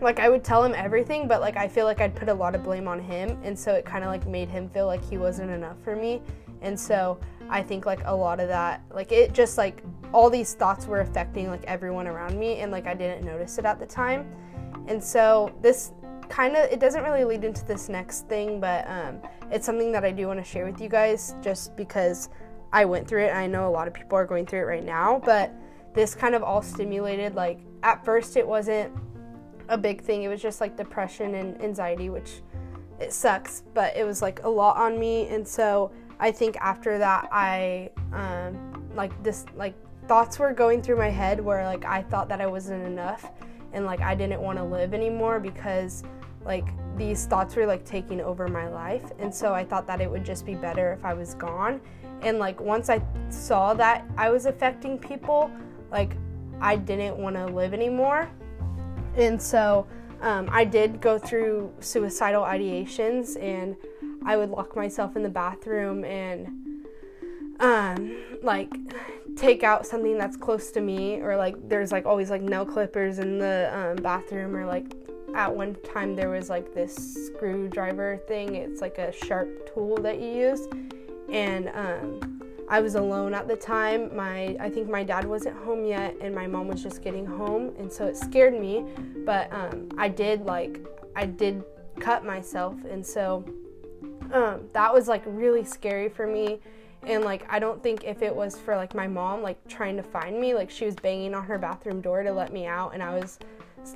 like 0.00 0.18
I 0.18 0.28
would 0.28 0.44
tell 0.44 0.64
him 0.64 0.74
everything, 0.74 1.28
but 1.28 1.40
like 1.40 1.56
I 1.56 1.68
feel 1.68 1.84
like 1.84 2.00
I'd 2.00 2.14
put 2.14 2.28
a 2.28 2.34
lot 2.34 2.54
of 2.54 2.62
blame 2.62 2.88
on 2.88 3.00
him, 3.00 3.38
and 3.42 3.58
so 3.58 3.74
it 3.74 3.84
kind 3.84 4.04
of 4.04 4.10
like 4.10 4.26
made 4.26 4.48
him 4.48 4.68
feel 4.68 4.86
like 4.86 5.04
he 5.08 5.18
wasn't 5.18 5.50
enough 5.50 5.76
for 5.82 5.96
me, 5.96 6.22
and 6.62 6.78
so 6.78 7.18
I 7.48 7.62
think 7.62 7.86
like 7.86 8.00
a 8.04 8.14
lot 8.14 8.40
of 8.40 8.48
that, 8.48 8.82
like 8.92 9.12
it 9.12 9.32
just 9.32 9.58
like 9.58 9.82
all 10.12 10.30
these 10.30 10.54
thoughts 10.54 10.86
were 10.86 11.00
affecting 11.00 11.48
like 11.48 11.64
everyone 11.64 12.06
around 12.06 12.38
me, 12.38 12.60
and 12.60 12.70
like 12.70 12.86
I 12.86 12.94
didn't 12.94 13.24
notice 13.24 13.58
it 13.58 13.64
at 13.64 13.78
the 13.78 13.86
time, 13.86 14.30
and 14.86 15.02
so 15.02 15.52
this 15.62 15.92
kind 16.28 16.56
of 16.56 16.70
it 16.70 16.78
doesn't 16.80 17.02
really 17.02 17.24
lead 17.24 17.44
into 17.44 17.64
this 17.64 17.88
next 17.88 18.28
thing, 18.28 18.60
but 18.60 18.88
um, 18.88 19.20
it's 19.50 19.66
something 19.66 19.90
that 19.92 20.04
I 20.04 20.12
do 20.12 20.26
want 20.28 20.38
to 20.38 20.44
share 20.44 20.64
with 20.64 20.80
you 20.80 20.88
guys, 20.88 21.34
just 21.42 21.76
because 21.76 22.28
I 22.72 22.84
went 22.84 23.08
through 23.08 23.24
it, 23.24 23.30
I 23.30 23.46
know 23.46 23.68
a 23.68 23.70
lot 23.70 23.88
of 23.88 23.94
people 23.94 24.16
are 24.18 24.26
going 24.26 24.46
through 24.46 24.60
it 24.60 24.64
right 24.64 24.84
now, 24.84 25.20
but 25.24 25.52
this 25.94 26.14
kind 26.14 26.34
of 26.34 26.42
all 26.42 26.62
stimulated 26.62 27.34
like 27.34 27.60
at 27.82 28.04
first 28.04 28.36
it 28.36 28.46
wasn't 28.46 28.92
a 29.68 29.78
big 29.78 30.02
thing. 30.02 30.22
It 30.22 30.28
was 30.28 30.40
just 30.40 30.60
like 30.60 30.76
depression 30.76 31.34
and 31.34 31.60
anxiety 31.62 32.10
which 32.10 32.40
it 33.00 33.12
sucks 33.12 33.62
but 33.74 33.96
it 33.96 34.04
was 34.04 34.22
like 34.22 34.42
a 34.44 34.48
lot 34.48 34.76
on 34.76 34.98
me. 34.98 35.28
And 35.28 35.46
so 35.46 35.92
i 36.20 36.30
think 36.30 36.56
after 36.56 36.98
that 36.98 37.28
i 37.30 37.90
um, 38.12 38.90
like 38.94 39.22
this 39.22 39.44
like 39.56 39.74
thoughts 40.06 40.38
were 40.38 40.52
going 40.52 40.82
through 40.82 40.96
my 40.96 41.10
head 41.10 41.40
where 41.40 41.64
like 41.64 41.84
i 41.84 42.02
thought 42.02 42.28
that 42.28 42.40
i 42.40 42.46
wasn't 42.46 42.82
enough 42.84 43.30
and 43.72 43.84
like 43.84 44.00
i 44.00 44.14
didn't 44.14 44.40
want 44.40 44.58
to 44.58 44.64
live 44.64 44.94
anymore 44.94 45.38
because 45.38 46.02
like 46.44 46.66
these 46.96 47.26
thoughts 47.26 47.54
were 47.54 47.66
like 47.66 47.84
taking 47.84 48.20
over 48.20 48.48
my 48.48 48.68
life. 48.68 49.04
And 49.18 49.32
so 49.34 49.54
i 49.54 49.64
thought 49.64 49.86
that 49.86 50.00
it 50.00 50.10
would 50.10 50.24
just 50.24 50.44
be 50.44 50.54
better 50.54 50.92
if 50.92 51.04
i 51.04 51.14
was 51.14 51.34
gone 51.34 51.80
and 52.22 52.38
like 52.38 52.60
once 52.60 52.88
i 52.88 53.00
saw 53.30 53.74
that 53.74 54.04
i 54.16 54.30
was 54.30 54.46
affecting 54.46 54.98
people 54.98 55.50
like 55.90 56.16
i 56.60 56.76
didn't 56.76 57.16
want 57.16 57.36
to 57.36 57.46
live 57.46 57.72
anymore. 57.72 58.28
And 59.16 59.40
so 59.40 59.86
um, 60.20 60.48
i 60.50 60.64
did 60.64 61.00
go 61.00 61.18
through 61.18 61.72
suicidal 61.80 62.42
ideations 62.42 63.40
and 63.42 63.76
i 64.24 64.36
would 64.36 64.50
lock 64.50 64.76
myself 64.76 65.16
in 65.16 65.22
the 65.22 65.28
bathroom 65.28 66.04
and 66.04 66.48
um, 67.60 68.16
like 68.42 68.72
take 69.36 69.62
out 69.62 69.86
something 69.86 70.16
that's 70.18 70.36
close 70.36 70.70
to 70.72 70.80
me 70.80 71.20
or 71.20 71.36
like 71.36 71.56
there's 71.68 71.92
like 71.92 72.06
always 72.06 72.30
like 72.30 72.42
nail 72.42 72.64
clippers 72.64 73.18
in 73.18 73.38
the 73.38 73.70
um, 73.72 73.96
bathroom 73.96 74.54
or 74.54 74.66
like 74.66 74.94
at 75.34 75.54
one 75.54 75.76
time 75.94 76.16
there 76.16 76.30
was 76.30 76.48
like 76.48 76.74
this 76.74 77.26
screwdriver 77.26 78.16
thing. 78.26 78.56
It's 78.56 78.80
like 78.80 78.98
a 78.98 79.12
sharp 79.12 79.72
tool 79.72 79.96
that 79.98 80.20
you 80.20 80.28
use 80.28 80.66
and 81.28 81.70
um, 81.74 82.42
i 82.68 82.80
was 82.80 82.94
alone 82.94 83.34
at 83.34 83.48
the 83.48 83.56
time. 83.56 84.14
My 84.14 84.56
i 84.60 84.68
think 84.70 84.88
my 84.88 85.02
dad 85.02 85.24
wasn't 85.24 85.56
home 85.58 85.84
yet 85.84 86.16
and 86.20 86.34
my 86.34 86.46
mom 86.46 86.68
was 86.68 86.82
just 86.82 87.02
getting 87.02 87.26
home 87.26 87.74
and 87.78 87.92
so 87.92 88.06
it 88.06 88.16
scared 88.16 88.58
me. 88.58 88.84
But 89.24 89.52
um, 89.52 89.88
i 89.98 90.08
did 90.08 90.44
like 90.44 90.80
i 91.16 91.26
did 91.26 91.64
cut 92.00 92.24
myself. 92.24 92.74
And 92.88 93.04
so 93.04 93.44
um, 94.32 94.68
that 94.72 94.92
was 94.92 95.08
like 95.08 95.22
really 95.26 95.64
scary 95.64 96.08
for 96.08 96.26
me. 96.26 96.60
And 97.04 97.24
like 97.24 97.46
i 97.50 97.58
don't 97.58 97.82
think 97.82 98.04
if 98.04 98.22
it 98.22 98.34
was 98.34 98.58
for 98.58 98.76
like 98.76 98.94
my 98.94 99.06
mom 99.06 99.42
like 99.42 99.56
trying 99.68 99.96
to 99.96 100.02
find 100.02 100.40
me 100.40 100.54
like 100.54 100.70
she 100.70 100.84
was 100.84 100.94
banging 100.96 101.34
on 101.34 101.44
her 101.44 101.58
bathroom 101.58 102.00
door 102.00 102.22
to 102.22 102.32
let 102.32 102.52
me 102.52 102.66
out. 102.66 102.92
And 102.94 103.02
i 103.02 103.18
was 103.18 103.38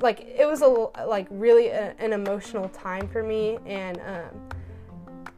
like 0.00 0.20
it 0.20 0.46
was 0.46 0.62
a 0.62 0.68
like 1.06 1.26
really 1.30 1.68
a, 1.68 1.94
an 1.98 2.12
emotional 2.12 2.68
time 2.68 3.08
for 3.08 3.22
me. 3.22 3.58
And 3.66 4.00
um, 4.00 4.48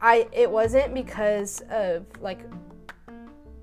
i 0.05 0.27
it 0.31 0.49
wasn't 0.49 0.93
because 0.93 1.61
of 1.69 2.05
like 2.21 2.39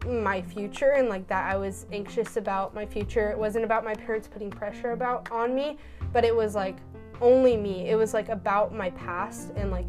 my 0.06 0.42
future 0.42 0.90
and 0.92 1.08
like 1.08 1.26
that 1.28 1.48
i 1.52 1.56
was 1.56 1.86
anxious 1.92 2.36
about 2.36 2.74
my 2.74 2.84
future. 2.84 3.30
It 3.30 3.38
wasn't 3.38 3.64
about 3.64 3.84
my 3.84 3.94
parents 3.94 4.26
putting 4.26 4.50
pressure 4.50 4.90
about 4.90 5.30
on 5.30 5.54
me 5.54 5.78
but 6.12 6.24
it 6.24 6.34
was 6.34 6.54
like 6.54 6.76
only 7.20 7.56
me. 7.56 7.88
It 7.88 7.94
was 7.94 8.12
like 8.12 8.28
about 8.28 8.74
my 8.74 8.90
past 8.90 9.52
and 9.54 9.70
like 9.70 9.86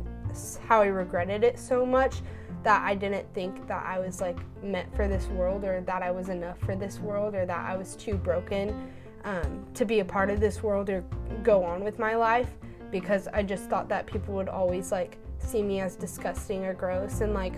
how 0.67 0.81
i 0.81 0.85
regretted 0.85 1.43
it 1.43 1.59
so 1.59 1.85
much 1.85 2.21
that 2.63 2.81
I 2.81 2.95
didn't 2.95 3.31
think 3.33 3.67
that 3.67 3.85
I 3.85 3.99
was 3.99 4.21
like 4.21 4.37
meant 4.63 4.95
for 4.95 5.07
this 5.07 5.27
world 5.27 5.65
or 5.65 5.81
that 5.81 6.01
I 6.01 6.11
was 6.11 6.29
enough 6.29 6.57
for 6.59 6.75
this 6.75 6.99
world 6.99 7.35
or 7.35 7.45
that 7.45 7.69
I 7.69 7.75
was 7.75 7.95
too 7.95 8.15
broken 8.15 8.89
um, 9.25 9.65
to 9.73 9.85
be 9.85 9.99
a 9.99 10.05
part 10.05 10.29
of 10.29 10.39
this 10.39 10.63
world 10.63 10.89
or 10.89 11.03
go 11.43 11.63
on 11.63 11.83
with 11.83 11.99
my 11.99 12.15
life 12.15 12.49
because 12.89 13.27
I 13.33 13.43
just 13.43 13.69
thought 13.69 13.89
that 13.89 14.05
people 14.05 14.33
would 14.35 14.47
always 14.47 14.91
like 14.91 15.17
see 15.43 15.61
me 15.61 15.79
as 15.79 15.95
disgusting 15.95 16.65
or 16.65 16.73
gross 16.73 17.21
and 17.21 17.33
like 17.33 17.53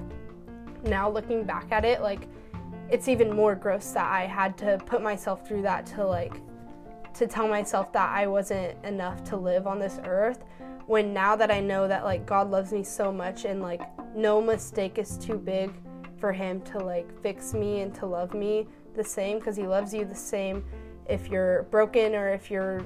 now 0.83 1.09
looking 1.09 1.43
back 1.43 1.71
at 1.71 1.85
it 1.85 2.01
like 2.01 2.27
it's 2.89 3.07
even 3.07 3.35
more 3.35 3.55
gross 3.55 3.91
that 3.91 4.05
I 4.05 4.25
had 4.25 4.57
to 4.59 4.77
put 4.85 5.01
myself 5.01 5.47
through 5.47 5.63
that 5.63 5.85
to 5.87 6.05
like 6.05 6.41
to 7.15 7.27
tell 7.27 7.47
myself 7.47 7.91
that 7.93 8.09
I 8.09 8.27
wasn't 8.27 8.83
enough 8.83 9.23
to 9.25 9.37
live 9.37 9.67
on 9.67 9.79
this 9.79 9.99
earth 10.03 10.43
when 10.85 11.13
now 11.13 11.35
that 11.35 11.49
I 11.49 11.59
know 11.59 11.87
that 11.87 12.03
like 12.03 12.25
God 12.25 12.51
loves 12.51 12.71
me 12.71 12.83
so 12.83 13.11
much 13.11 13.45
and 13.45 13.61
like 13.61 13.81
no 14.15 14.41
mistake 14.41 14.97
is 14.97 15.17
too 15.17 15.37
big 15.37 15.73
for 16.19 16.31
him 16.31 16.61
to 16.61 16.79
like 16.79 17.21
fix 17.21 17.53
me 17.53 17.81
and 17.81 17.93
to 17.95 18.05
love 18.05 18.33
me 18.33 18.67
the 18.95 19.03
same 19.03 19.39
because 19.39 19.55
he 19.55 19.67
loves 19.67 19.93
you 19.93 20.05
the 20.05 20.15
same 20.15 20.63
if 21.07 21.27
you're 21.29 21.63
broken 21.63 22.15
or 22.15 22.29
if 22.29 22.49
you're 22.49 22.85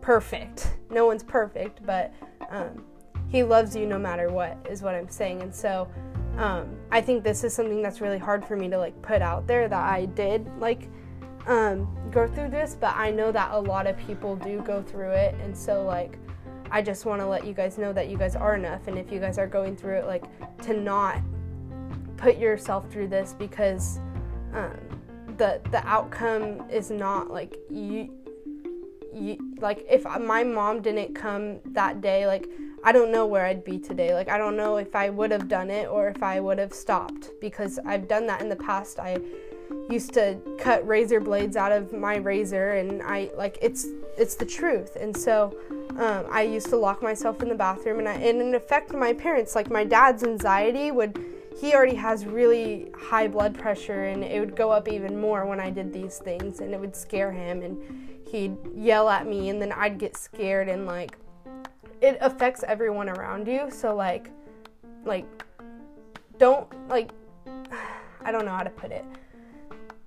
perfect. 0.00 0.76
No 0.90 1.06
one's 1.06 1.22
perfect, 1.22 1.84
but 1.84 2.12
um, 2.50 2.84
he 3.36 3.42
loves 3.42 3.76
you 3.76 3.84
no 3.84 3.98
matter 3.98 4.30
what 4.30 4.56
is 4.70 4.80
what 4.80 4.94
I'm 4.94 5.10
saying. 5.10 5.42
And 5.42 5.54
so 5.54 5.86
um, 6.38 6.74
I 6.90 7.02
think 7.02 7.22
this 7.22 7.44
is 7.44 7.52
something 7.52 7.82
that's 7.82 8.00
really 8.00 8.16
hard 8.16 8.42
for 8.46 8.56
me 8.56 8.66
to 8.70 8.78
like 8.78 9.00
put 9.02 9.20
out 9.20 9.46
there 9.46 9.68
that 9.68 9.84
I 9.84 10.06
did 10.06 10.48
like 10.58 10.88
um, 11.46 11.86
go 12.10 12.26
through 12.26 12.48
this, 12.48 12.78
but 12.80 12.96
I 12.96 13.10
know 13.10 13.30
that 13.32 13.52
a 13.52 13.58
lot 13.58 13.86
of 13.86 13.96
people 13.98 14.36
do 14.36 14.62
go 14.62 14.82
through 14.82 15.10
it, 15.10 15.34
and 15.42 15.56
so 15.56 15.84
like 15.84 16.18
I 16.70 16.82
just 16.82 17.04
want 17.04 17.20
to 17.20 17.26
let 17.26 17.46
you 17.46 17.52
guys 17.52 17.78
know 17.78 17.92
that 17.92 18.08
you 18.08 18.16
guys 18.16 18.34
are 18.34 18.56
enough, 18.56 18.88
and 18.88 18.98
if 18.98 19.12
you 19.12 19.20
guys 19.20 19.38
are 19.38 19.46
going 19.46 19.76
through 19.76 19.98
it, 19.98 20.06
like 20.06 20.24
to 20.62 20.72
not 20.74 21.20
put 22.16 22.38
yourself 22.38 22.90
through 22.90 23.08
this 23.08 23.34
because 23.38 23.98
um, 24.54 24.76
the 25.36 25.60
the 25.70 25.86
outcome 25.86 26.68
is 26.70 26.90
not 26.90 27.30
like 27.30 27.58
you. 27.70 28.12
You, 29.14 29.38
like 29.60 29.86
if 29.88 30.04
my 30.04 30.42
mom 30.44 30.82
didn't 30.82 31.14
come 31.14 31.60
that 31.72 32.02
day 32.02 32.26
like 32.26 32.50
i 32.86 32.92
don't 32.92 33.12
know 33.12 33.26
where 33.26 33.44
i'd 33.44 33.64
be 33.64 33.78
today. 33.78 34.14
Like 34.14 34.28
i 34.28 34.38
don't 34.38 34.56
know 34.56 34.78
if 34.78 34.96
i 34.96 35.10
would 35.10 35.30
have 35.30 35.48
done 35.48 35.68
it 35.70 35.86
or 35.88 36.08
if 36.08 36.22
i 36.22 36.40
would 36.40 36.58
have 36.58 36.72
stopped 36.72 37.30
because 37.40 37.78
i've 37.84 38.08
done 38.08 38.26
that 38.28 38.40
in 38.40 38.48
the 38.48 38.56
past. 38.56 38.98
I 38.98 39.18
used 39.90 40.14
to 40.14 40.38
cut 40.58 40.86
razor 40.86 41.20
blades 41.20 41.56
out 41.56 41.72
of 41.72 41.92
my 41.92 42.16
razor 42.16 42.72
and 42.74 43.02
i 43.02 43.30
like 43.36 43.58
it's 43.60 43.86
it's 44.16 44.34
the 44.34 44.46
truth. 44.46 44.96
And 44.96 45.16
so 45.16 45.56
um, 45.98 46.26
I 46.30 46.42
used 46.42 46.68
to 46.70 46.76
lock 46.76 47.02
myself 47.02 47.42
in 47.42 47.48
the 47.48 47.54
bathroom, 47.54 47.98
and, 47.98 48.08
I, 48.08 48.14
and 48.14 48.40
it 48.40 48.54
affected 48.54 48.96
my 48.96 49.12
parents. 49.12 49.54
Like 49.54 49.70
my 49.70 49.84
dad's 49.84 50.22
anxiety 50.22 50.90
would, 50.90 51.18
he 51.58 51.74
already 51.74 51.96
has 51.96 52.26
really 52.26 52.90
high 52.96 53.28
blood 53.28 53.58
pressure, 53.58 54.04
and 54.04 54.24
it 54.24 54.40
would 54.40 54.56
go 54.56 54.70
up 54.70 54.88
even 54.88 55.20
more 55.20 55.46
when 55.46 55.60
I 55.60 55.70
did 55.70 55.92
these 55.92 56.18
things, 56.18 56.60
and 56.60 56.74
it 56.74 56.80
would 56.80 56.96
scare 56.96 57.32
him, 57.32 57.62
and 57.62 57.78
he'd 58.30 58.56
yell 58.74 59.08
at 59.08 59.26
me, 59.26 59.48
and 59.48 59.60
then 59.60 59.72
I'd 59.72 59.98
get 59.98 60.16
scared, 60.16 60.68
and 60.68 60.86
like, 60.86 61.16
it 62.00 62.18
affects 62.20 62.64
everyone 62.66 63.08
around 63.08 63.46
you. 63.46 63.70
So 63.70 63.94
like, 63.94 64.30
like, 65.04 65.26
don't 66.38 66.68
like, 66.88 67.10
I 68.24 68.32
don't 68.32 68.44
know 68.44 68.56
how 68.56 68.64
to 68.64 68.70
put 68.70 68.90
it 68.90 69.04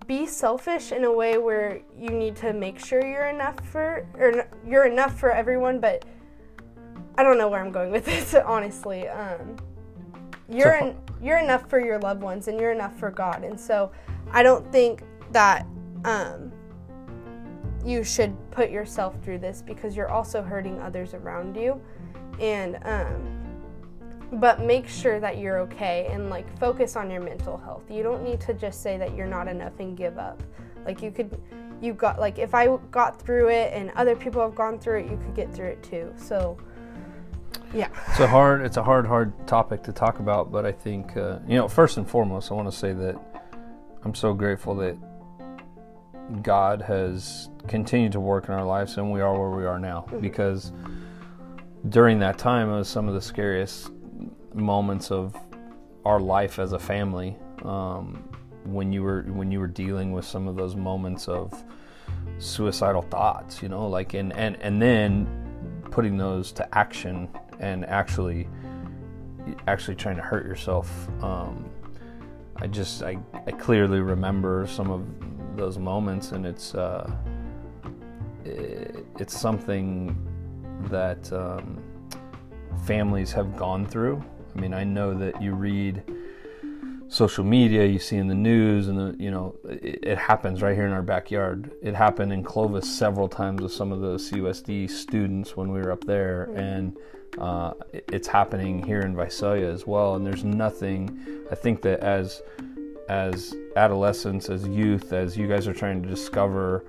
be 0.09 0.25
selfish 0.25 0.91
in 0.91 1.03
a 1.03 1.13
way 1.13 1.37
where 1.37 1.81
you 1.95 2.09
need 2.09 2.35
to 2.35 2.51
make 2.51 2.83
sure 2.83 3.05
you're 3.05 3.27
enough 3.27 3.55
for 3.63 4.07
or 4.15 4.47
you're 4.65 4.85
enough 4.85 5.19
for 5.19 5.31
everyone 5.31 5.79
but 5.79 6.03
i 7.15 7.21
don't 7.21 7.37
know 7.37 7.47
where 7.47 7.61
i'm 7.61 7.71
going 7.71 7.91
with 7.91 8.05
this 8.05 8.33
honestly 8.33 9.07
um, 9.07 9.55
you're 10.49 10.79
so, 10.79 10.95
you're 11.21 11.37
enough 11.37 11.69
for 11.69 11.79
your 11.79 11.99
loved 11.99 12.23
ones 12.23 12.47
and 12.47 12.59
you're 12.59 12.71
enough 12.71 12.97
for 12.97 13.11
god 13.11 13.43
and 13.43 13.59
so 13.59 13.91
i 14.31 14.41
don't 14.41 14.69
think 14.71 15.03
that 15.31 15.67
um, 16.05 16.51
you 17.85 18.03
should 18.03 18.35
put 18.51 18.69
yourself 18.69 19.15
through 19.23 19.39
this 19.39 19.63
because 19.65 19.95
you're 19.95 20.09
also 20.09 20.41
hurting 20.41 20.79
others 20.81 21.13
around 21.13 21.55
you 21.55 21.81
and 22.39 22.77
um, 22.83 23.39
but 24.33 24.61
make 24.61 24.87
sure 24.87 25.19
that 25.19 25.37
you're 25.39 25.59
okay 25.59 26.07
and 26.11 26.29
like 26.29 26.45
focus 26.59 26.95
on 26.95 27.09
your 27.09 27.21
mental 27.21 27.57
health. 27.57 27.83
You 27.89 28.03
don't 28.03 28.23
need 28.23 28.39
to 28.41 28.53
just 28.53 28.81
say 28.81 28.97
that 28.97 29.15
you're 29.15 29.27
not 29.27 29.47
enough 29.47 29.79
and 29.79 29.97
give 29.97 30.17
up. 30.17 30.41
Like 30.85 31.01
you 31.01 31.11
could 31.11 31.39
you 31.81 31.93
got 31.93 32.19
like 32.19 32.37
if 32.37 32.53
I 32.53 32.77
got 32.91 33.21
through 33.21 33.49
it 33.49 33.73
and 33.73 33.91
other 33.95 34.15
people 34.15 34.41
have 34.41 34.55
gone 34.55 34.79
through 34.79 34.99
it, 34.99 35.09
you 35.09 35.17
could 35.17 35.35
get 35.35 35.53
through 35.53 35.69
it 35.69 35.83
too. 35.83 36.13
So 36.15 36.57
yeah. 37.73 37.89
It's 38.09 38.19
a 38.19 38.27
hard 38.27 38.61
it's 38.61 38.77
a 38.77 38.83
hard 38.83 39.07
hard 39.07 39.47
topic 39.47 39.83
to 39.83 39.91
talk 39.91 40.19
about, 40.19 40.51
but 40.51 40.65
I 40.65 40.71
think 40.71 41.17
uh, 41.17 41.39
you 41.47 41.55
know, 41.55 41.67
first 41.67 41.97
and 41.97 42.07
foremost, 42.07 42.51
I 42.51 42.53
want 42.53 42.69
to 42.69 42.77
say 42.77 42.93
that 42.93 43.19
I'm 44.03 44.13
so 44.13 44.33
grateful 44.33 44.75
that 44.75 44.97
God 46.41 46.81
has 46.81 47.49
continued 47.67 48.11
to 48.13 48.19
work 48.19 48.47
in 48.47 48.53
our 48.53 48.65
lives 48.65 48.97
and 48.97 49.11
we 49.11 49.21
are 49.21 49.37
where 49.37 49.57
we 49.57 49.65
are 49.65 49.79
now 49.79 50.05
mm-hmm. 50.07 50.19
because 50.19 50.71
during 51.89 52.19
that 52.19 52.37
time 52.37 52.69
it 52.69 52.77
was 52.77 52.87
some 52.87 53.07
of 53.07 53.13
the 53.13 53.21
scariest 53.21 53.91
moments 54.53 55.11
of 55.11 55.35
our 56.05 56.19
life 56.19 56.59
as 56.59 56.73
a 56.73 56.79
family 56.79 57.37
um, 57.63 58.23
when 58.63 58.91
you 58.91 59.03
were 59.03 59.23
when 59.23 59.51
you 59.51 59.59
were 59.59 59.67
dealing 59.67 60.11
with 60.11 60.25
some 60.25 60.47
of 60.47 60.55
those 60.55 60.75
moments 60.75 61.27
of 61.27 61.63
suicidal 62.37 63.01
thoughts 63.01 63.61
you 63.61 63.69
know 63.69 63.87
like 63.87 64.13
and 64.13 64.33
and 64.33 64.57
and 64.61 64.81
then 64.81 65.27
putting 65.91 66.17
those 66.17 66.51
to 66.51 66.77
action 66.77 67.29
and 67.59 67.85
actually 67.85 68.47
actually 69.67 69.95
trying 69.95 70.15
to 70.15 70.21
hurt 70.21 70.45
yourself 70.45 71.07
um, 71.23 71.69
i 72.57 72.67
just 72.67 73.03
I, 73.03 73.17
I 73.47 73.51
clearly 73.51 73.99
remember 73.99 74.67
some 74.67 74.91
of 74.91 75.05
those 75.59 75.77
moments 75.77 76.31
and 76.31 76.45
it's 76.45 76.73
uh, 76.75 77.09
it, 78.45 79.05
it's 79.19 79.37
something 79.37 80.15
that 80.89 81.31
um, 81.33 81.81
families 82.85 83.31
have 83.31 83.55
gone 83.57 83.85
through 83.85 84.23
I 84.55 84.59
mean, 84.59 84.73
I 84.73 84.83
know 84.83 85.13
that 85.13 85.41
you 85.41 85.53
read 85.53 86.03
social 87.07 87.43
media, 87.43 87.85
you 87.85 87.99
see 87.99 88.17
in 88.17 88.27
the 88.27 88.35
news, 88.35 88.87
and 88.87 88.97
the, 88.97 89.23
you 89.23 89.31
know 89.31 89.55
it, 89.63 89.99
it, 90.03 90.17
happens 90.17 90.61
right 90.61 90.75
here 90.75 90.85
in 90.85 90.91
our 90.91 91.01
backyard. 91.01 91.71
It 91.81 91.95
happened 91.95 92.33
in 92.33 92.43
Clovis 92.43 92.89
several 92.89 93.27
times 93.27 93.61
with 93.61 93.71
some 93.71 93.91
of 93.91 94.01
the 94.01 94.15
CUSD 94.15 94.89
students 94.89 95.55
when 95.55 95.71
we 95.71 95.79
were 95.79 95.91
up 95.91 96.03
there, 96.03 96.49
and 96.55 96.97
uh, 97.37 97.73
it's 97.93 98.27
happening 98.27 98.83
here 98.83 99.01
in 99.01 99.15
Visalia 99.15 99.71
as 99.71 99.87
well. 99.87 100.15
And 100.15 100.25
there's 100.25 100.43
nothing. 100.43 101.19
I 101.51 101.55
think 101.55 101.81
that 101.83 102.01
as 102.01 102.41
as 103.09 103.55
adolescents, 103.75 104.49
as 104.49 104.67
youth, 104.67 105.11
as 105.13 105.35
you 105.35 105.47
guys 105.47 105.67
are 105.67 105.73
trying 105.73 106.01
to 106.01 106.07
discover 106.07 106.85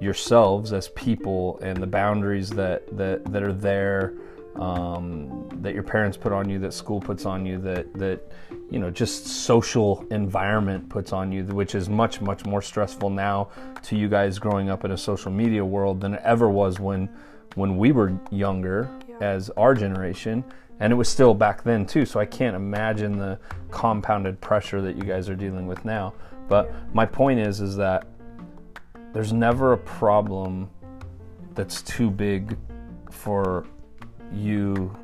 yourselves 0.00 0.72
as 0.72 0.88
people 0.90 1.60
and 1.62 1.80
the 1.80 1.86
boundaries 1.86 2.50
that 2.50 2.84
that 2.96 3.24
that 3.32 3.42
are 3.42 3.52
there 3.52 4.14
um, 4.56 5.48
that 5.62 5.72
your 5.72 5.82
parents 5.82 6.16
put 6.16 6.32
on 6.32 6.48
you, 6.48 6.58
that 6.58 6.74
school 6.74 7.00
puts 7.00 7.24
on 7.24 7.46
you, 7.46 7.58
that 7.58 7.92
that 7.94 8.32
you 8.70 8.78
know 8.78 8.90
just 8.90 9.26
social 9.26 10.04
environment 10.10 10.88
puts 10.88 11.12
on 11.12 11.30
you, 11.30 11.44
which 11.44 11.74
is 11.74 11.88
much 11.88 12.20
much 12.20 12.44
more 12.44 12.62
stressful 12.62 13.10
now 13.10 13.48
to 13.82 13.96
you 13.96 14.08
guys 14.08 14.38
growing 14.38 14.70
up 14.70 14.84
in 14.84 14.92
a 14.92 14.98
social 14.98 15.30
media 15.30 15.64
world 15.64 16.00
than 16.00 16.14
it 16.14 16.22
ever 16.24 16.48
was 16.48 16.80
when 16.80 17.08
when 17.54 17.76
we 17.76 17.92
were 17.92 18.18
younger 18.30 18.90
yeah. 19.06 19.16
as 19.20 19.50
our 19.50 19.74
generation 19.74 20.42
and 20.82 20.92
it 20.92 20.96
was 20.96 21.08
still 21.08 21.32
back 21.32 21.62
then 21.62 21.86
too 21.86 22.04
so 22.04 22.20
i 22.20 22.26
can't 22.26 22.56
imagine 22.56 23.16
the 23.16 23.38
compounded 23.72 24.40
pressure 24.40 24.80
that 24.80 24.94
you 24.96 25.02
guys 25.02 25.28
are 25.28 25.34
dealing 25.34 25.66
with 25.66 25.84
now. 25.84 26.14
But 26.48 26.72
my 26.94 27.04
point 27.04 27.40
is 27.40 27.60
is 27.60 27.74
that 27.76 28.06
there's 29.12 29.32
never 29.32 29.72
a 29.72 29.78
problem 29.78 30.70
that's 31.54 31.82
too 31.82 32.10
big 32.10 32.56
for 33.10 33.66
you 34.32 34.96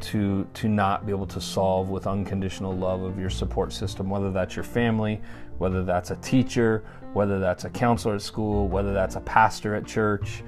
to 0.00 0.46
to 0.54 0.68
not 0.68 1.06
be 1.06 1.12
able 1.12 1.26
to 1.28 1.40
solve 1.40 1.88
with 1.88 2.08
unconditional 2.08 2.76
love 2.76 3.02
of 3.02 3.18
your 3.20 3.30
support 3.30 3.72
system 3.72 4.10
whether 4.10 4.32
that's 4.32 4.56
your 4.56 4.64
family 4.64 5.22
whether 5.58 5.84
that's 5.84 6.10
a 6.10 6.16
teacher 6.16 6.82
whether 7.12 7.38
that's 7.38 7.64
a 7.64 7.70
counselor 7.70 8.16
at 8.16 8.22
school 8.22 8.66
whether 8.66 8.92
that's 8.92 9.14
a 9.14 9.20
pastor 9.20 9.76
at 9.76 9.86
church 9.86 10.42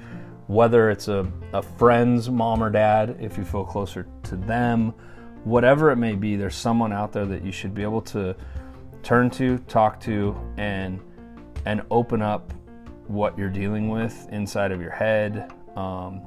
whether 0.47 0.89
it's 0.89 1.07
a, 1.07 1.29
a 1.53 1.61
friend's 1.61 2.29
mom 2.29 2.63
or 2.63 2.69
dad 2.69 3.17
if 3.19 3.37
you 3.37 3.43
feel 3.43 3.65
closer 3.65 4.07
to 4.23 4.35
them 4.35 4.93
whatever 5.43 5.91
it 5.91 5.95
may 5.95 6.13
be 6.15 6.35
there's 6.35 6.55
someone 6.55 6.93
out 6.93 7.11
there 7.11 7.25
that 7.25 7.43
you 7.43 7.51
should 7.51 7.73
be 7.73 7.83
able 7.83 8.01
to 8.01 8.35
turn 9.03 9.29
to 9.29 9.57
talk 9.59 9.99
to 9.99 10.35
and 10.57 10.99
and 11.65 11.81
open 11.91 12.21
up 12.21 12.53
what 13.07 13.37
you're 13.37 13.49
dealing 13.49 13.89
with 13.89 14.27
inside 14.31 14.71
of 14.71 14.81
your 14.81 14.91
head 14.91 15.51
um, 15.75 16.21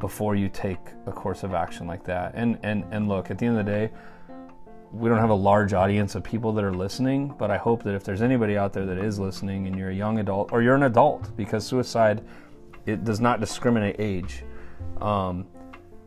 before 0.00 0.34
you 0.34 0.48
take 0.48 0.78
a 1.06 1.12
course 1.12 1.42
of 1.42 1.54
action 1.54 1.86
like 1.86 2.04
that. 2.04 2.32
And 2.34 2.58
and 2.62 2.84
and 2.90 3.08
look, 3.08 3.30
at 3.30 3.38
the 3.38 3.46
end 3.46 3.58
of 3.58 3.64
the 3.64 3.72
day, 3.72 3.90
we 4.92 5.08
don't 5.08 5.18
have 5.18 5.30
a 5.30 5.34
large 5.34 5.72
audience 5.72 6.14
of 6.14 6.22
people 6.22 6.52
that 6.52 6.64
are 6.64 6.74
listening, 6.74 7.34
but 7.38 7.50
I 7.50 7.56
hope 7.56 7.82
that 7.84 7.94
if 7.94 8.04
there's 8.04 8.22
anybody 8.22 8.56
out 8.56 8.72
there 8.72 8.86
that 8.86 8.98
is 8.98 9.18
listening 9.18 9.66
and 9.66 9.76
you're 9.76 9.90
a 9.90 9.94
young 9.94 10.18
adult 10.18 10.52
or 10.52 10.62
you're 10.62 10.74
an 10.74 10.84
adult, 10.84 11.34
because 11.36 11.66
suicide 11.66 12.22
it 12.86 13.04
does 13.04 13.20
not 13.20 13.40
discriminate 13.40 13.96
age. 13.98 14.44
Um, 15.00 15.46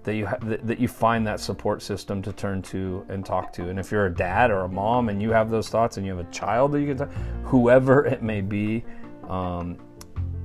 that 0.08 0.16
you 0.16 0.26
ha- 0.26 0.38
that 0.42 0.80
you 0.80 0.88
find 0.88 1.28
that 1.28 1.38
support 1.38 1.82
system 1.82 2.22
to 2.22 2.32
turn 2.32 2.62
to 2.62 3.06
and 3.10 3.26
talk 3.26 3.52
to. 3.52 3.68
And 3.68 3.78
if 3.78 3.92
you're 3.92 4.06
a 4.06 4.14
dad 4.14 4.52
or 4.52 4.62
a 4.62 4.70
mom 4.70 5.10
and 5.10 5.22
you 5.22 5.32
have 5.32 5.50
those 5.50 5.68
thoughts 5.68 5.98
and 5.98 6.06
you 6.06 6.16
have 6.16 6.26
a 6.26 6.32
child 6.32 6.72
that 6.72 6.80
you 6.80 6.88
can 6.88 6.98
talk, 6.98 7.12
whoever 7.44 8.06
it 8.06 8.24
may 8.24 8.40
be, 8.40 8.86
um, 9.28 9.78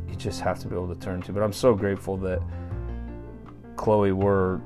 you 0.08 0.16
just 0.16 0.40
have 0.40 0.58
to 0.58 0.66
be 0.66 0.74
able 0.74 0.92
to 0.92 1.00
turn 1.00 1.22
to. 1.22 1.32
But 1.32 1.44
I'm 1.44 1.52
so 1.52 1.74
grateful 1.74 2.16
that 2.18 2.42
Chloe, 3.76 4.10
we're 4.10 4.60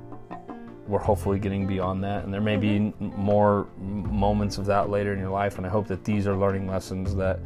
we're 0.86 0.98
hopefully 0.98 1.38
getting 1.38 1.66
beyond 1.66 2.02
that, 2.04 2.24
and 2.24 2.32
there 2.32 2.40
may 2.40 2.56
mm-hmm. 2.56 3.08
be 3.08 3.16
more 3.16 3.66
moments 3.76 4.56
of 4.56 4.64
that 4.64 4.88
later 4.88 5.12
in 5.12 5.18
your 5.18 5.30
life. 5.30 5.58
And 5.58 5.66
I 5.66 5.68
hope 5.68 5.86
that 5.88 6.04
these 6.04 6.26
are 6.26 6.36
learning 6.36 6.68
lessons 6.68 7.14
that 7.16 7.38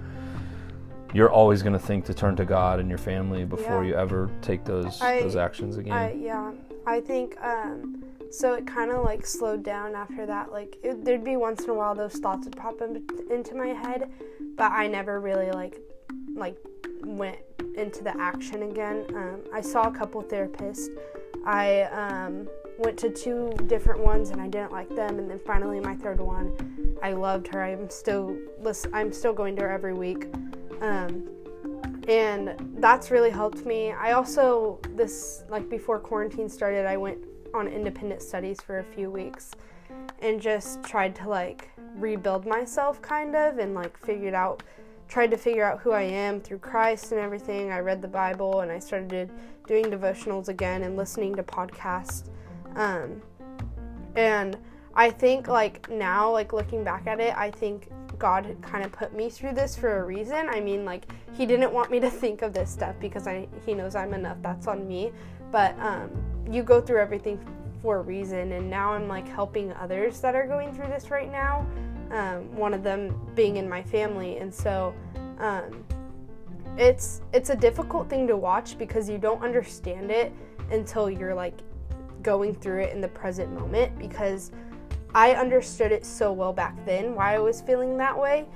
you're 1.12 1.30
always 1.30 1.62
going 1.62 1.72
to 1.72 1.78
think 1.78 2.04
to 2.06 2.14
turn 2.14 2.36
to 2.36 2.44
God 2.44 2.80
and 2.80 2.88
your 2.88 2.98
family 2.98 3.44
before 3.44 3.82
yeah. 3.82 3.90
you 3.90 3.94
ever 3.94 4.30
take 4.42 4.64
those 4.64 5.00
I, 5.00 5.20
those 5.20 5.36
actions 5.36 5.76
again. 5.76 5.92
I, 5.92 6.12
yeah, 6.12 6.52
I 6.86 7.00
think 7.00 7.40
um, 7.42 8.04
so. 8.30 8.54
It 8.54 8.66
kind 8.66 8.90
of 8.90 9.04
like 9.04 9.26
slowed 9.26 9.62
down 9.62 9.94
after 9.94 10.26
that. 10.26 10.52
Like 10.52 10.76
it, 10.82 11.04
there'd 11.04 11.24
be 11.24 11.36
once 11.36 11.64
in 11.64 11.70
a 11.70 11.74
while 11.74 11.94
those 11.94 12.14
thoughts 12.14 12.46
would 12.46 12.56
pop 12.56 12.80
in, 12.80 13.04
into 13.30 13.54
my 13.54 13.68
head, 13.68 14.10
but 14.56 14.72
I 14.72 14.86
never 14.86 15.20
really 15.20 15.50
like 15.50 15.80
like 16.34 16.56
went 17.02 17.38
into 17.76 18.04
the 18.04 18.16
action 18.20 18.62
again. 18.62 19.04
Um, 19.10 19.40
I 19.52 19.60
saw 19.60 19.88
a 19.88 19.92
couple 19.92 20.22
therapists 20.22 20.88
I 21.44 21.82
um, 21.84 22.48
went 22.78 22.98
to 22.98 23.10
two 23.10 23.52
different 23.66 24.00
ones 24.00 24.30
and 24.30 24.40
I 24.40 24.48
didn't 24.48 24.72
like 24.72 24.88
them, 24.94 25.18
and 25.18 25.30
then 25.30 25.40
finally 25.46 25.80
my 25.80 25.96
third 25.96 26.20
one, 26.20 26.96
I 27.02 27.12
loved 27.12 27.46
her. 27.48 27.62
I'm 27.62 27.88
still 27.88 28.36
I'm 28.92 29.12
still 29.12 29.32
going 29.32 29.56
to 29.56 29.62
her 29.62 29.70
every 29.70 29.94
week, 29.94 30.26
um, 30.80 31.28
and 32.08 32.56
that's 32.78 33.10
really 33.10 33.30
helped 33.30 33.64
me. 33.66 33.92
I 33.92 34.12
also 34.12 34.80
this 34.96 35.44
like 35.48 35.68
before 35.68 35.98
quarantine 35.98 36.48
started, 36.48 36.86
I 36.86 36.96
went 36.96 37.18
on 37.54 37.68
independent 37.68 38.22
studies 38.22 38.60
for 38.60 38.78
a 38.78 38.84
few 38.84 39.10
weeks 39.10 39.52
and 40.20 40.40
just 40.40 40.82
tried 40.82 41.14
to 41.16 41.28
like 41.28 41.70
rebuild 41.96 42.46
myself 42.46 43.02
kind 43.02 43.34
of 43.34 43.58
and 43.58 43.74
like 43.74 43.98
figured 43.98 44.34
out 44.34 44.62
tried 45.10 45.30
to 45.32 45.36
figure 45.36 45.64
out 45.64 45.80
who 45.80 45.90
I 45.90 46.02
am 46.02 46.40
through 46.40 46.58
Christ 46.58 47.10
and 47.10 47.20
everything. 47.20 47.72
I 47.72 47.80
read 47.80 48.00
the 48.00 48.08
Bible 48.08 48.60
and 48.60 48.70
I 48.70 48.78
started 48.78 49.30
doing 49.66 49.86
devotionals 49.86 50.48
again 50.48 50.84
and 50.84 50.96
listening 50.96 51.34
to 51.34 51.42
podcasts. 51.42 52.28
Um, 52.76 53.20
and 54.14 54.56
I 54.94 55.10
think, 55.10 55.48
like, 55.48 55.90
now, 55.90 56.30
like, 56.30 56.52
looking 56.52 56.84
back 56.84 57.06
at 57.06 57.20
it, 57.20 57.36
I 57.36 57.50
think 57.50 57.88
God 58.20 58.56
kind 58.62 58.84
of 58.84 58.92
put 58.92 59.12
me 59.12 59.28
through 59.28 59.54
this 59.54 59.74
for 59.74 59.98
a 59.98 60.04
reason. 60.04 60.48
I 60.48 60.60
mean, 60.60 60.84
like, 60.84 61.10
He 61.32 61.46
didn't 61.46 61.72
want 61.72 61.90
me 61.90 61.98
to 61.98 62.10
think 62.10 62.42
of 62.42 62.52
this 62.52 62.70
stuff 62.70 62.94
because 63.00 63.26
I, 63.26 63.48
He 63.66 63.74
knows 63.74 63.96
I'm 63.96 64.14
enough. 64.14 64.36
That's 64.42 64.68
on 64.68 64.86
me. 64.86 65.10
But 65.50 65.76
um, 65.80 66.10
you 66.48 66.62
go 66.62 66.80
through 66.80 67.00
everything 67.00 67.44
for 67.82 67.96
a 67.96 68.02
reason. 68.02 68.52
And 68.52 68.70
now 68.70 68.92
I'm, 68.92 69.08
like, 69.08 69.26
helping 69.26 69.72
others 69.72 70.20
that 70.20 70.36
are 70.36 70.46
going 70.46 70.72
through 70.72 70.88
this 70.88 71.10
right 71.10 71.32
now 71.32 71.66
um, 72.10 72.54
one 72.56 72.74
of 72.74 72.82
them 72.82 73.14
being 73.34 73.56
in 73.56 73.68
my 73.68 73.82
family. 73.82 74.38
And 74.38 74.52
so 74.52 74.94
um, 75.38 75.84
it's 76.76 77.22
it's 77.32 77.50
a 77.50 77.56
difficult 77.56 78.08
thing 78.08 78.26
to 78.26 78.36
watch 78.36 78.78
because 78.78 79.08
you 79.08 79.18
don't 79.18 79.42
understand 79.42 80.10
it 80.10 80.32
until 80.70 81.10
you're 81.10 81.34
like 81.34 81.58
going 82.22 82.54
through 82.54 82.82
it 82.82 82.92
in 82.92 83.00
the 83.00 83.08
present 83.08 83.52
moment 83.52 83.98
because 83.98 84.52
I 85.14 85.32
understood 85.32 85.92
it 85.92 86.06
so 86.06 86.32
well 86.32 86.52
back 86.52 86.74
then 86.86 87.14
why 87.14 87.34
I 87.34 87.38
was 87.38 87.60
feeling 87.60 87.96
that 87.98 88.18
way 88.18 88.46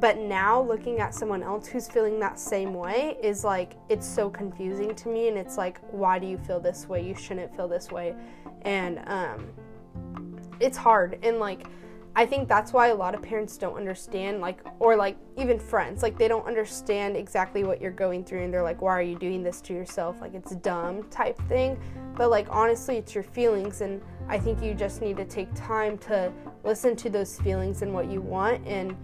but 0.00 0.18
now 0.18 0.62
looking 0.62 1.00
at 1.00 1.14
someone 1.14 1.42
else 1.42 1.66
who's 1.66 1.88
feeling 1.88 2.20
that 2.20 2.38
same 2.38 2.74
way 2.74 3.16
is 3.22 3.44
like 3.44 3.76
it's 3.88 4.06
so 4.06 4.30
confusing 4.30 4.94
to 4.94 5.08
me 5.08 5.28
and 5.28 5.36
it's 5.36 5.58
like 5.58 5.80
why 5.90 6.18
do 6.18 6.26
you 6.26 6.38
feel 6.38 6.60
this 6.60 6.88
way 6.88 7.04
you 7.06 7.14
shouldn't 7.14 7.54
feel 7.56 7.68
this 7.68 7.90
way 7.90 8.14
and 8.62 9.00
um 9.06 9.46
it's 10.60 10.76
hard 10.76 11.18
and 11.22 11.38
like 11.38 11.66
I 12.16 12.26
think 12.26 12.48
that's 12.48 12.72
why 12.72 12.88
a 12.88 12.94
lot 12.94 13.14
of 13.14 13.22
parents 13.22 13.56
don't 13.56 13.76
understand, 13.76 14.40
like, 14.40 14.60
or 14.80 14.96
like 14.96 15.16
even 15.38 15.60
friends, 15.60 16.02
like, 16.02 16.18
they 16.18 16.26
don't 16.26 16.44
understand 16.44 17.16
exactly 17.16 17.62
what 17.62 17.80
you're 17.80 17.92
going 17.92 18.24
through 18.24 18.42
and 18.42 18.52
they're 18.52 18.64
like, 18.64 18.82
why 18.82 18.90
are 18.90 19.02
you 19.02 19.16
doing 19.16 19.44
this 19.44 19.60
to 19.62 19.72
yourself? 19.72 20.20
Like, 20.20 20.34
it's 20.34 20.56
dumb 20.56 21.04
type 21.10 21.40
thing. 21.48 21.78
But, 22.16 22.28
like, 22.30 22.48
honestly, 22.50 22.96
it's 22.96 23.14
your 23.14 23.22
feelings. 23.22 23.80
And 23.80 24.02
I 24.28 24.38
think 24.38 24.62
you 24.62 24.74
just 24.74 25.00
need 25.00 25.16
to 25.16 25.24
take 25.24 25.48
time 25.54 25.98
to 25.98 26.32
listen 26.64 26.96
to 26.96 27.10
those 27.10 27.38
feelings 27.40 27.82
and 27.82 27.92
what 27.92 28.10
you 28.10 28.20
want 28.20 28.66
and 28.66 28.96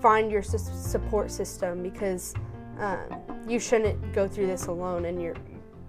find 0.00 0.30
your 0.30 0.42
su- 0.42 0.58
support 0.58 1.30
system 1.30 1.82
because 1.82 2.34
um, 2.78 3.22
you 3.48 3.58
shouldn't 3.58 4.12
go 4.12 4.28
through 4.28 4.46
this 4.46 4.66
alone. 4.66 5.06
And 5.06 5.22
you're, 5.22 5.36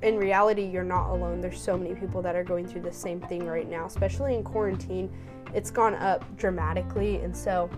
in 0.02 0.18
reality, 0.18 0.64
you're 0.64 0.84
not 0.84 1.10
alone. 1.10 1.42
There's 1.42 1.62
so 1.62 1.78
many 1.78 1.96
people 1.96 2.22
that 2.22 2.36
are 2.36 2.44
going 2.44 2.68
through 2.68 2.82
the 2.82 2.94
same 2.94 3.20
thing 3.22 3.46
right 3.46 3.70
now, 3.70 3.86
especially 3.86 4.36
in 4.36 4.44
quarantine 4.44 5.12
it's 5.54 5.72
gone 5.72 5.96
up 5.96 6.24
dramatically. 6.38 7.18
And 7.18 7.36
so 7.36 7.70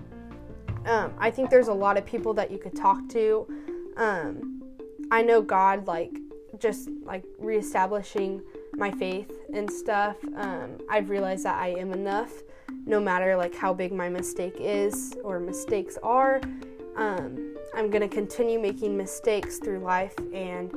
um, 0.86 1.14
I 1.18 1.32
think 1.32 1.50
there's 1.50 1.68
a 1.68 1.74
lot 1.74 1.98
of 1.98 2.06
people 2.06 2.34
that 2.36 2.52
you 2.52 2.58
could 2.58 2.76
talk 2.76 3.08
to. 3.10 3.48
Um, 3.98 4.62
I 5.12 5.22
know 5.22 5.42
God, 5.42 5.88
like, 5.88 6.12
just 6.58 6.90
like 7.04 7.24
reestablishing 7.38 8.42
my 8.80 8.92
faith 8.92 9.32
and 9.54 9.72
stuff. 9.72 10.18
Um, 10.36 10.80
I've 10.90 11.10
realized 11.10 11.44
that 11.46 11.60
I 11.60 11.70
am 11.70 11.92
enough 11.92 12.32
no 12.86 13.00
matter 13.00 13.36
like 13.36 13.54
how 13.54 13.74
big 13.74 13.92
my 13.92 14.10
mistake 14.10 14.56
is 14.60 15.14
or 15.24 15.40
mistakes 15.40 15.98
are. 16.02 16.42
Um, 16.96 17.56
I'm 17.76 17.90
going 17.90 18.02
to 18.02 18.14
continue 18.14 18.60
making 18.60 18.98
mistakes 18.98 19.60
through 19.60 19.80
life, 19.80 20.16
and 20.34 20.74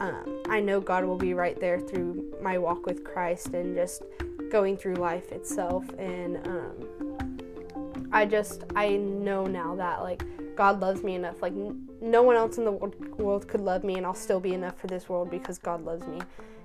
um, 0.00 0.42
I 0.48 0.60
know 0.60 0.80
God 0.80 1.04
will 1.04 1.18
be 1.18 1.34
right 1.34 1.58
there 1.58 1.80
through 1.80 2.36
my 2.40 2.56
walk 2.56 2.86
with 2.86 3.02
Christ 3.02 3.48
and 3.48 3.74
just 3.74 4.02
going 4.50 4.76
through 4.76 4.94
life 4.94 5.32
itself 5.32 5.84
and 5.98 6.36
um, 6.46 8.06
i 8.12 8.24
just 8.24 8.64
i 8.74 8.96
know 8.96 9.44
now 9.44 9.74
that 9.74 10.02
like 10.02 10.22
god 10.56 10.80
loves 10.80 11.02
me 11.02 11.14
enough 11.14 11.42
like 11.42 11.52
n- 11.52 11.86
no 12.00 12.22
one 12.22 12.36
else 12.36 12.58
in 12.58 12.64
the 12.64 12.72
world 12.72 13.48
could 13.48 13.60
love 13.60 13.82
me 13.82 13.94
and 13.94 14.06
i'll 14.06 14.14
still 14.14 14.40
be 14.40 14.54
enough 14.54 14.78
for 14.78 14.86
this 14.86 15.08
world 15.08 15.30
because 15.30 15.58
god 15.58 15.84
loves 15.84 16.06
me 16.06 16.20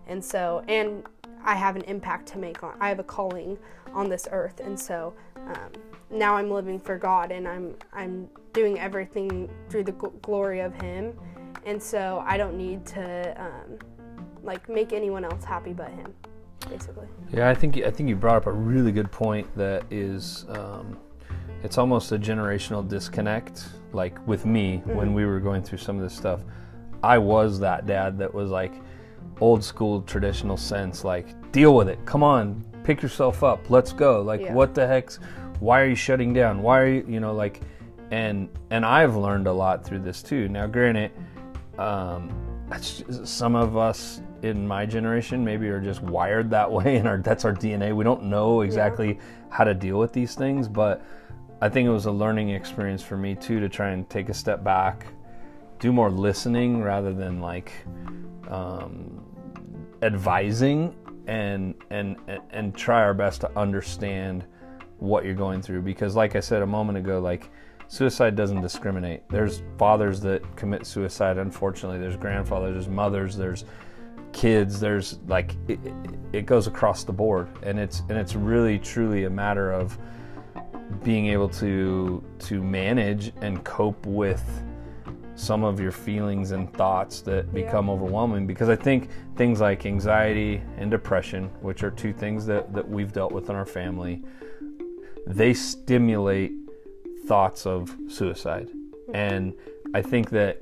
and 0.08 0.24
so 0.24 0.64
and 0.68 1.04
i 1.44 1.56
have 1.56 1.76
an 1.76 1.84
impact 1.84 2.28
to 2.28 2.38
make 2.38 2.64
on 2.64 2.76
i 2.80 2.90
have 2.90 3.00
a 3.00 3.04
calling 3.04 3.58
on 3.94 4.10
this 4.10 4.28
earth 4.32 4.60
and 4.60 4.80
so 4.80 5.14
um, 5.48 5.72
now 6.10 6.36
i'm 6.36 6.50
living 6.50 6.80
for 6.80 6.98
god 6.98 7.32
and 7.32 7.48
i'm 7.48 7.76
i'm 7.94 8.30
doing 8.54 8.80
everything 8.80 9.50
through 9.70 9.84
the 9.84 9.94
gl- 9.94 10.22
glory 10.22 10.60
of 10.60 10.74
him 10.82 11.18
and 11.66 11.82
so 11.82 12.24
i 12.26 12.38
don't 12.38 12.58
need 12.58 12.86
to 12.86 13.42
um, 13.42 13.78
like 14.44 14.68
make 14.70 14.94
anyone 14.94 15.24
else 15.24 15.44
happy 15.44 15.74
but 15.74 15.90
him 15.90 16.14
basically. 16.70 17.08
Yeah, 17.34 17.50
I 17.50 17.54
think 17.54 17.78
I 17.78 17.92
think 17.92 18.10
you 18.10 18.16
brought 18.16 18.38
up 18.38 18.46
a 18.48 18.52
really 18.52 18.92
good 18.92 19.12
point. 19.12 19.48
That 19.56 19.84
is, 19.92 20.46
um, 20.50 20.98
it's 21.64 21.78
almost 21.78 22.12
a 22.12 22.18
generational 22.18 22.88
disconnect. 22.88 23.68
Like 23.94 24.26
with 24.28 24.46
me, 24.46 24.78
mm-hmm. 24.78 24.96
when 24.96 25.14
we 25.14 25.26
were 25.26 25.40
going 25.40 25.64
through 25.64 25.80
some 25.80 25.98
of 25.98 26.04
this 26.04 26.16
stuff, 26.16 26.42
I 27.04 27.18
was 27.18 27.60
that 27.60 27.86
dad 27.86 28.18
that 28.20 28.34
was 28.34 28.50
like, 28.50 28.74
old 29.40 29.64
school 29.64 30.02
traditional 30.04 30.58
sense 30.58 31.04
like 31.04 31.52
deal 31.52 31.76
with 31.76 31.90
it. 31.90 32.04
Come 32.06 32.24
on 32.24 32.64
pick 32.84 33.02
yourself 33.02 33.44
up. 33.44 33.70
Let's 33.70 33.94
go. 33.94 34.22
Like 34.22 34.42
Yeah. 34.42 34.54
what 34.54 34.74
the 34.74 34.88
heck's 34.88 35.20
why 35.60 35.82
are 35.82 35.88
you 35.88 35.96
shutting 35.96 36.34
down? 36.34 36.62
Why 36.62 36.80
are 36.80 36.88
you 36.88 37.06
you 37.08 37.20
know 37.20 37.34
like 37.34 37.62
and 38.12 38.50
and 38.72 38.86
i've 38.86 39.16
learned 39.16 39.48
a 39.48 39.54
lot 39.54 39.86
through 39.86 40.00
this 40.00 40.22
too. 40.22 40.50
Now 40.50 40.68
granted 40.68 41.12
um 41.78 42.32
some 42.80 43.56
of 43.56 43.78
us 43.78 44.22
in 44.44 44.68
my 44.68 44.86
generation 44.86 45.44
maybe 45.44 45.68
are 45.68 45.80
just 45.82 46.02
wired 46.02 46.50
that 46.50 46.72
way 46.78 46.98
and 46.98 47.08
our 47.08 47.18
that's 47.18 47.44
our 47.46 47.54
dna 47.54 47.94
we 47.96 48.04
don't 48.04 48.24
know 48.24 48.62
exactly 48.62 49.20
how 49.50 49.64
to 49.64 49.74
deal 49.74 50.00
with 50.00 50.14
these 50.14 50.36
things 50.36 50.68
but 50.70 51.04
i 51.62 51.68
think 51.68 51.86
it 51.86 51.92
was 51.92 52.06
a 52.06 52.12
learning 52.12 52.50
experience 52.50 53.04
for 53.04 53.18
me 53.18 53.36
too 53.36 53.60
to 53.60 53.68
try 53.68 53.90
and 53.90 54.10
take 54.10 54.30
a 54.30 54.34
step 54.34 54.64
back 54.64 55.06
do 55.82 55.91
more 55.91 56.12
listening 56.12 56.82
rather 56.82 57.12
than 57.12 57.41
like 57.41 57.74
um, 58.48 59.26
advising 60.04 60.96
and 61.28 61.74
and 61.89 62.15
and 62.52 62.76
try 62.76 63.02
our 63.02 63.15
best 63.15 63.41
to 63.41 63.60
understand 63.60 64.46
what 65.00 65.26
you're 65.26 65.34
going 65.34 65.62
through. 65.62 65.82
Because 65.82 66.15
like 66.15 66.36
I 66.36 66.39
said 66.39 66.62
a 66.62 66.67
moment 66.67 67.00
ago 67.00 67.20
like 67.20 67.50
suicide 67.88 68.36
doesn't 68.36 68.62
discriminate. 68.62 69.28
There's 69.30 69.63
fathers 69.80 70.22
that 70.22 70.56
commit 70.56 70.86
suicide 70.86 71.39
unfortunately. 71.39 72.00
There's 72.00 72.15
grandfathers 72.15 72.74
there's 72.76 72.88
mothers 72.88 73.36
there's 73.36 73.65
kids 74.34 74.80
there's 74.80 75.17
like 75.28 75.56
it, 75.67 75.80
it- 76.32 76.46
goes 76.46 76.67
across 76.67 77.04
the 77.04 77.12
board. 77.13 77.50
And 77.63 77.80
it's 77.80 78.02
and 78.10 78.20
it's 78.20 78.36
really 78.36 78.78
truly 78.78 79.24
a 79.24 79.30
matter 79.32 79.72
of 79.72 79.98
being 81.04 81.26
able 81.28 81.50
to 81.50 82.24
to 82.38 82.62
manage 82.62 83.34
and 83.41 83.63
cope 83.63 84.06
with 84.06 84.44
some 85.41 85.63
of 85.63 85.80
your 85.80 85.91
feelings 85.91 86.51
and 86.51 86.71
thoughts 86.73 87.21
that 87.21 87.51
become 87.51 87.89
overwhelming 87.89 88.45
because 88.45 88.69
I 88.69 88.75
think 88.75 89.10
things 89.36 89.60
like 89.60 89.88
anxiety 89.88 90.62
and 90.77 90.91
depression, 90.91 91.45
which 91.62 91.84
are 91.84 91.89
two 91.89 92.13
things 92.13 92.45
that, 92.45 92.71
that 92.73 92.88
we've 92.88 93.12
dealt 93.12 93.32
with 93.32 93.49
in 93.49 93.56
our 93.56 93.65
family, 93.65 94.23
they 95.25 95.54
stimulate 95.54 96.51
thoughts 97.25 97.65
of 97.65 97.95
suicide. 98.08 98.69
And 99.15 99.56
I 99.95 100.04
think 100.04 100.30
that 100.30 100.60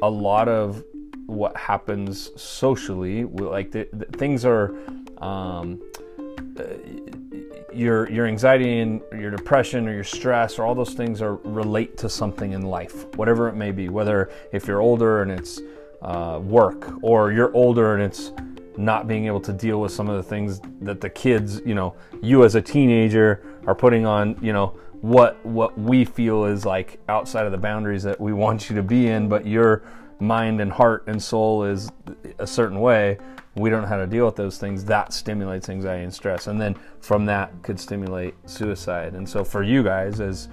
a 0.00 0.08
lot 0.08 0.48
of 0.48 0.82
what 1.26 1.54
happens 1.56 2.30
socially, 2.40 3.24
like 3.24 3.72
the, 3.72 3.88
the 3.92 4.06
things 4.06 4.46
are, 4.46 4.74
um, 5.18 5.82
your 7.74 8.10
your 8.10 8.26
anxiety 8.26 8.80
and 8.80 9.02
your 9.12 9.30
depression 9.30 9.88
or 9.88 9.92
your 9.92 10.04
stress 10.04 10.58
or 10.58 10.64
all 10.64 10.74
those 10.74 10.94
things 10.94 11.20
are 11.20 11.36
relate 11.36 11.96
to 11.98 12.08
something 12.08 12.52
in 12.52 12.62
life, 12.62 13.06
whatever 13.16 13.48
it 13.48 13.54
may 13.54 13.70
be. 13.70 13.88
Whether 13.88 14.30
if 14.52 14.66
you're 14.66 14.80
older 14.80 15.22
and 15.22 15.30
it's 15.30 15.60
uh, 16.02 16.40
work, 16.42 16.92
or 17.02 17.32
you're 17.32 17.54
older 17.54 17.94
and 17.94 18.02
it's 18.02 18.32
not 18.76 19.06
being 19.06 19.26
able 19.26 19.40
to 19.40 19.52
deal 19.52 19.80
with 19.80 19.92
some 19.92 20.08
of 20.08 20.16
the 20.16 20.22
things 20.22 20.60
that 20.80 21.00
the 21.00 21.08
kids, 21.08 21.60
you 21.64 21.74
know, 21.74 21.94
you 22.20 22.44
as 22.44 22.54
a 22.54 22.62
teenager 22.62 23.44
are 23.66 23.74
putting 23.74 24.04
on, 24.04 24.36
you 24.42 24.52
know, 24.52 24.78
what 25.00 25.44
what 25.44 25.78
we 25.78 26.04
feel 26.04 26.44
is 26.44 26.64
like 26.64 26.98
outside 27.08 27.46
of 27.46 27.52
the 27.52 27.58
boundaries 27.58 28.02
that 28.02 28.20
we 28.20 28.32
want 28.44 28.68
you 28.68 28.76
to 28.76 28.82
be 28.82 29.08
in, 29.08 29.28
but 29.28 29.46
your 29.46 29.82
mind 30.20 30.60
and 30.60 30.72
heart 30.72 31.04
and 31.06 31.22
soul 31.22 31.64
is 31.64 31.90
a 32.38 32.46
certain 32.46 32.80
way 32.80 33.18
we 33.56 33.70
don't 33.70 33.82
know 33.82 33.88
how 33.88 33.96
to 33.96 34.06
deal 34.06 34.26
with 34.26 34.36
those 34.36 34.58
things 34.58 34.84
that 34.86 35.12
stimulates 35.12 35.68
anxiety 35.68 36.04
and 36.04 36.12
stress. 36.12 36.48
And 36.48 36.60
then 36.60 36.74
from 37.00 37.24
that 37.26 37.52
could 37.62 37.78
stimulate 37.78 38.34
suicide. 38.46 39.14
And 39.14 39.28
so 39.28 39.44
for 39.44 39.62
you 39.62 39.82
guys 39.82 40.20
as 40.20 40.48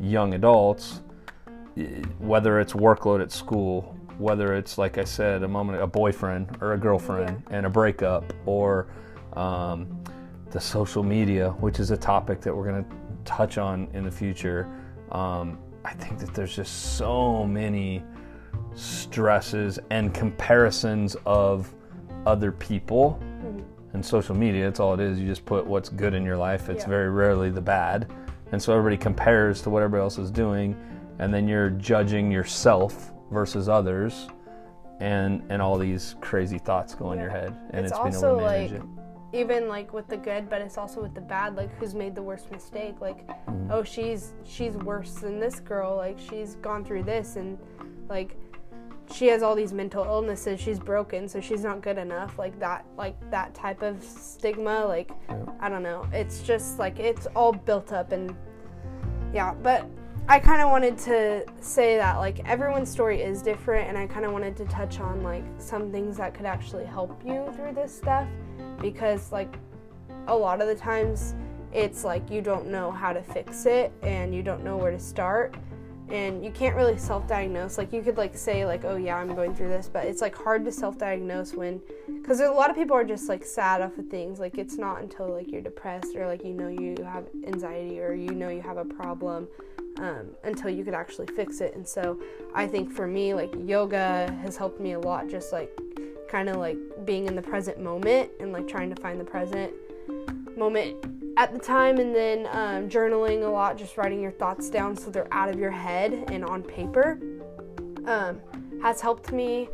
young 0.00 0.34
adults 0.34 1.00
whether 2.18 2.60
it's 2.60 2.72
workload 2.72 3.20
at 3.20 3.32
school 3.32 3.96
whether 4.18 4.54
it's 4.54 4.78
like 4.78 4.98
i 4.98 5.04
said 5.04 5.42
a 5.42 5.48
moment 5.48 5.80
a 5.80 5.86
boyfriend 5.86 6.56
or 6.60 6.74
a 6.74 6.78
girlfriend 6.78 7.42
and 7.50 7.66
a 7.66 7.70
breakup 7.70 8.32
or 8.46 8.86
um, 9.34 10.02
the 10.50 10.60
social 10.60 11.02
media 11.02 11.50
which 11.60 11.80
is 11.80 11.90
a 11.90 11.96
topic 11.96 12.40
that 12.40 12.54
we're 12.54 12.68
going 12.68 12.84
to 12.84 12.90
touch 13.24 13.58
on 13.58 13.88
in 13.92 14.04
the 14.04 14.10
future 14.10 14.68
um, 15.10 15.58
i 15.84 15.92
think 15.94 16.18
that 16.18 16.32
there's 16.34 16.54
just 16.54 16.96
so 16.96 17.44
many 17.44 18.02
stresses 18.74 19.78
and 19.90 20.14
comparisons 20.14 21.16
of 21.26 21.74
other 22.26 22.52
people 22.52 23.18
and 23.92 24.04
social 24.04 24.34
media 24.34 24.66
it's 24.66 24.80
all 24.80 24.94
it 24.94 25.00
is. 25.00 25.20
You 25.20 25.26
just 25.26 25.44
put 25.44 25.64
what's 25.66 25.88
good 25.88 26.14
in 26.14 26.24
your 26.24 26.36
life. 26.36 26.68
It's 26.68 26.82
Yeah. 26.84 26.88
very 26.90 27.10
rarely 27.10 27.50
the 27.50 27.60
bad. 27.60 28.10
And 28.52 28.60
so 28.60 28.72
everybody 28.76 28.96
compares 28.96 29.62
to 29.62 29.70
what 29.70 29.82
everybody 29.82 30.02
else 30.02 30.18
is 30.18 30.30
doing 30.30 30.74
and 31.20 31.32
then 31.32 31.46
you're 31.46 31.70
judging 31.70 32.30
yourself 32.32 33.12
versus 33.30 33.68
others 33.68 34.28
and 35.00 35.42
and 35.48 35.60
all 35.62 35.76
these 35.78 36.16
crazy 36.20 36.58
thoughts 36.58 36.94
go 36.94 37.12
in 37.12 37.18
your 37.20 37.30
head 37.30 37.54
and 37.70 37.84
It's 37.84 37.90
it's, 37.92 37.98
also, 37.98 38.38
able 38.38 38.38
to 38.40 38.44
manage 38.46 38.72
like, 38.72 38.80
it 38.80 38.86
even 39.32 39.68
like 39.68 39.92
with 39.92 40.06
the 40.08 40.16
good 40.16 40.48
but 40.48 40.60
it's 40.60 40.78
also 40.78 41.02
with 41.02 41.14
the 41.14 41.20
bad 41.20 41.56
like 41.56 41.70
who's 41.78 41.94
made 41.94 42.14
the 42.14 42.22
worst 42.22 42.50
mistake? 42.50 43.00
Like 43.00 43.26
Mm-hmm. 43.26 43.70
oh 43.72 43.82
she's 43.84 44.32
she's 44.44 44.76
worse 44.76 45.14
than 45.14 45.38
this 45.38 45.60
girl. 45.60 45.96
Like 45.96 46.18
she's 46.18 46.56
gone 46.56 46.84
through 46.84 47.04
this. 47.04 47.36
And 47.36 47.58
like 48.08 48.36
she 49.12 49.26
has 49.26 49.42
all 49.42 49.54
these 49.54 49.72
mental 49.72 50.04
illnesses 50.04 50.60
she's 50.60 50.78
broken 50.78 51.28
so 51.28 51.40
she's 51.40 51.62
not 51.62 51.82
good 51.82 51.98
enough 51.98 52.38
like 52.38 52.58
that 52.58 52.84
like 52.96 53.14
that 53.30 53.54
type 53.54 53.82
of 53.82 54.02
stigma 54.02 54.84
like 54.86 55.10
i 55.60 55.68
don't 55.68 55.82
know. 55.82 56.06
It's 56.12 56.42
just 56.42 56.78
like 56.78 56.98
it's 56.98 57.26
all 57.34 57.52
built 57.52 57.92
up 57.92 58.12
and 58.12 58.34
yeah 59.32 59.54
but 59.54 59.86
i 60.28 60.38
kind 60.38 60.62
of 60.62 60.70
wanted 60.70 60.96
to 60.96 61.44
say 61.60 61.96
that 61.96 62.16
like 62.16 62.46
everyone's 62.48 62.90
story 62.90 63.20
is 63.20 63.42
different 63.42 63.88
and 63.88 63.98
i 63.98 64.06
kind 64.06 64.24
of 64.24 64.32
wanted 64.32 64.56
to 64.56 64.64
touch 64.66 65.00
on 65.00 65.22
like 65.22 65.44
some 65.58 65.90
things 65.90 66.16
that 66.16 66.34
could 66.34 66.46
actually 66.46 66.84
help 66.84 67.20
you 67.24 67.50
through 67.54 67.72
this 67.74 67.94
stuff 67.94 68.28
because 68.80 69.32
like 69.32 69.58
a 70.28 70.34
lot 70.34 70.60
of 70.60 70.68
the 70.68 70.74
times 70.74 71.34
it's 71.72 72.04
like 72.04 72.30
you 72.30 72.40
don't 72.40 72.66
know 72.66 72.90
how 72.90 73.12
to 73.12 73.22
fix 73.22 73.66
it 73.66 73.92
and 74.02 74.34
you 74.34 74.42
don't 74.42 74.64
know 74.64 74.76
where 74.76 74.92
to 74.92 74.98
start 74.98 75.54
and 76.10 76.44
you 76.44 76.50
can't 76.50 76.76
really 76.76 76.98
self-diagnose. 76.98 77.78
Like 77.78 77.92
you 77.92 78.02
could 78.02 78.16
like 78.16 78.36
say 78.36 78.66
like 78.66 78.84
oh 78.84 78.96
yeah 78.96 79.16
i'm 79.16 79.34
going 79.34 79.54
through 79.54 79.68
this 79.68 79.88
but 79.92 80.04
it's 80.04 80.20
like 80.20 80.36
hard 80.36 80.64
to 80.64 80.72
self-diagnose 80.72 81.54
when 81.54 81.80
because 82.06 82.40
a 82.40 82.50
lot 82.50 82.70
of 82.70 82.76
people 82.76 82.96
are 82.96 83.04
just 83.04 83.28
like 83.28 83.44
sad 83.44 83.82
off 83.82 83.96
of 83.98 84.08
things. 84.08 84.38
Like 84.38 84.58
it's 84.58 84.76
not 84.76 85.02
until 85.02 85.28
like 85.28 85.50
you're 85.50 85.62
depressed 85.62 86.14
or 86.16 86.26
like 86.26 86.44
you 86.44 86.52
know 86.52 86.68
you 86.68 86.96
have 87.04 87.26
anxiety 87.46 88.00
or 88.00 88.12
you 88.12 88.32
know 88.32 88.48
you 88.48 88.62
have 88.62 88.76
a 88.76 88.84
problem 88.84 89.48
um, 89.98 90.30
until 90.42 90.70
you 90.70 90.84
could 90.84 90.94
actually 90.94 91.26
fix 91.28 91.60
it. 91.60 91.74
And 91.74 91.86
so 91.86 92.18
i 92.54 92.66
think 92.66 92.90
for 92.90 93.06
me 93.06 93.34
like 93.34 93.52
yoga 93.64 94.32
has 94.42 94.56
helped 94.56 94.80
me 94.80 94.92
a 94.92 95.00
lot 95.00 95.28
just 95.28 95.52
like 95.52 95.70
kind 96.28 96.48
of 96.48 96.56
like 96.56 96.76
being 97.04 97.26
in 97.26 97.34
the 97.34 97.42
present 97.42 97.78
moment 97.78 98.30
and 98.40 98.52
like 98.52 98.66
trying 98.66 98.92
to 98.94 99.00
find 99.00 99.20
the 99.20 99.24
present 99.24 99.72
moment 100.56 100.96
at 101.36 101.52
the 101.52 101.58
time 101.58 101.98
and 101.98 102.14
then 102.14 102.46
um, 102.52 102.88
journaling 102.88 103.44
a 103.44 103.48
lot 103.48 103.76
just 103.76 103.96
writing 103.96 104.20
your 104.20 104.30
thoughts 104.30 104.70
down 104.70 104.96
so 104.96 105.10
they're 105.10 105.32
out 105.32 105.48
of 105.48 105.58
your 105.58 105.70
head 105.70 106.24
and 106.28 106.44
on 106.44 106.62
paper. 106.62 107.18
Um, 108.06 108.40
has 108.82 109.00
helped 109.00 109.32
me. 109.32 109.68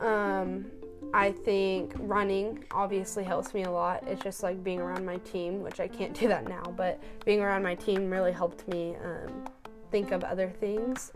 Um, 0.00 0.66
i 1.14 1.30
think 1.30 1.92
running 1.98 2.64
obviously 2.72 3.22
helps 3.22 3.52
me 3.54 3.64
a 3.64 3.70
lot. 3.70 4.02
It's 4.06 4.22
just 4.22 4.42
like 4.42 4.64
being 4.64 4.80
around 4.80 5.04
my 5.04 5.18
team 5.18 5.62
which 5.62 5.78
i 5.78 5.86
can't 5.86 6.14
do 6.20 6.28
that 6.28 6.48
now 6.48 6.62
but 6.76 7.00
being 7.24 7.40
around 7.40 7.62
my 7.62 7.74
team 7.74 8.10
really 8.10 8.32
helped 8.32 8.66
me 8.68 8.96
um, 9.04 9.44
think 9.90 10.10
of 10.10 10.24
other 10.24 10.48
things. 10.48 11.12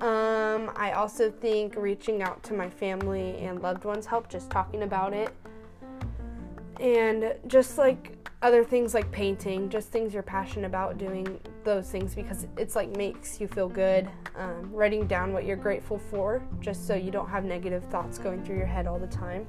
Um, 0.00 0.70
i 0.76 0.92
also 0.92 1.30
think 1.30 1.74
reaching 1.76 2.22
out 2.22 2.42
to 2.44 2.54
my 2.54 2.68
family 2.68 3.38
and 3.38 3.62
loved 3.62 3.84
ones 3.84 4.06
helped 4.06 4.30
just 4.30 4.50
talking 4.50 4.82
about 4.82 5.12
it. 5.12 5.32
And 6.80 7.34
just 7.46 7.78
like 7.78 8.21
other 8.42 8.64
things 8.64 8.92
like 8.92 9.10
painting, 9.12 9.68
just 9.70 9.88
things 9.90 10.12
you're 10.12 10.22
passionate 10.22 10.66
about 10.66 10.98
doing 10.98 11.38
those 11.64 11.88
things 11.90 12.14
because 12.14 12.46
it's 12.56 12.74
like 12.74 12.94
makes 12.96 13.40
you 13.40 13.46
feel 13.46 13.68
good. 13.68 14.10
Um, 14.36 14.70
writing 14.72 15.06
down 15.06 15.32
what 15.32 15.44
you're 15.44 15.56
grateful 15.56 15.98
for, 15.98 16.42
just 16.60 16.86
so 16.86 16.94
you 16.94 17.10
don't 17.10 17.28
have 17.28 17.44
negative 17.44 17.84
thoughts 17.84 18.18
going 18.18 18.44
through 18.44 18.56
your 18.56 18.66
head 18.66 18.86
all 18.86 18.98
the 18.98 19.06
time. 19.06 19.46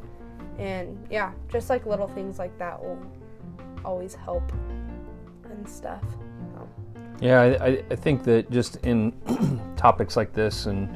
And 0.59 1.03
yeah, 1.09 1.31
just 1.49 1.69
like 1.69 1.85
little 1.87 2.07
things 2.07 2.37
like 2.37 2.55
that 2.59 2.79
will 2.81 2.99
always 3.83 4.13
help 4.13 4.43
and 5.45 5.67
stuff. 5.67 6.03
Yeah, 7.19 7.41
I, 7.41 7.65
I- 7.65 7.83
I 7.91 7.95
think 7.95 8.23
that 8.23 8.49
just 8.51 8.77
in 8.85 9.13
topics 9.77 10.17
like 10.17 10.33
this, 10.33 10.65
and 10.65 10.89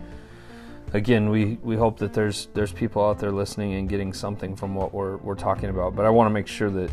again, 0.94 1.30
we, 1.30 1.58
we 1.64 1.76
hope 1.76 1.98
that 2.00 2.12
there's 2.14 2.48
there's 2.54 2.72
people 2.72 3.04
out 3.06 3.18
there 3.20 3.32
listening 3.32 3.76
and 3.76 3.88
getting 3.88 4.12
something 4.14 4.56
from 4.56 4.76
what 4.76 4.94
we're 4.94 5.18
we're 5.18 5.36
talking 5.36 5.70
about. 5.70 5.96
But 5.96 6.06
I 6.06 6.10
want 6.10 6.28
to 6.28 6.34
make 6.34 6.48
sure 6.48 6.70
that 6.72 6.92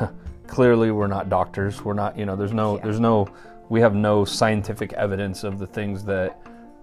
clearly 0.52 0.90
we're 0.90 1.06
not 1.06 1.30
doctors. 1.30 1.82
We're 1.82 1.94
not, 1.94 2.18
you 2.18 2.26
know, 2.26 2.36
there's 2.36 2.52
no 2.52 2.76
Yeah. 2.76 2.82
there's 2.84 3.00
no 3.00 3.26
we 3.70 3.80
have 3.80 3.94
no 3.94 4.22
scientific 4.26 4.92
evidence 4.92 5.44
of 5.44 5.58
the 5.58 5.66
things 5.66 6.04
that 6.04 6.38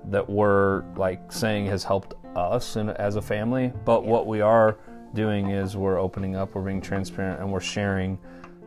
that 0.10 0.28
we're 0.28 0.84
like 0.96 1.32
saying 1.32 1.68
has 1.68 1.84
helped 1.84 2.16
us 2.36 2.78
and 2.78 2.90
as 2.92 3.16
a 3.16 3.22
family. 3.22 3.72
But 3.86 4.06
what 4.06 4.26
we 4.26 4.42
are 4.42 4.78
doing 5.14 5.52
is 5.52 5.78
we're 5.78 6.00
opening 6.00 6.36
up, 6.36 6.56
we're 6.56 6.64
being 6.64 6.82
transparent, 6.82 7.42
and 7.42 7.52
we're 7.52 7.60
sharing 7.60 8.18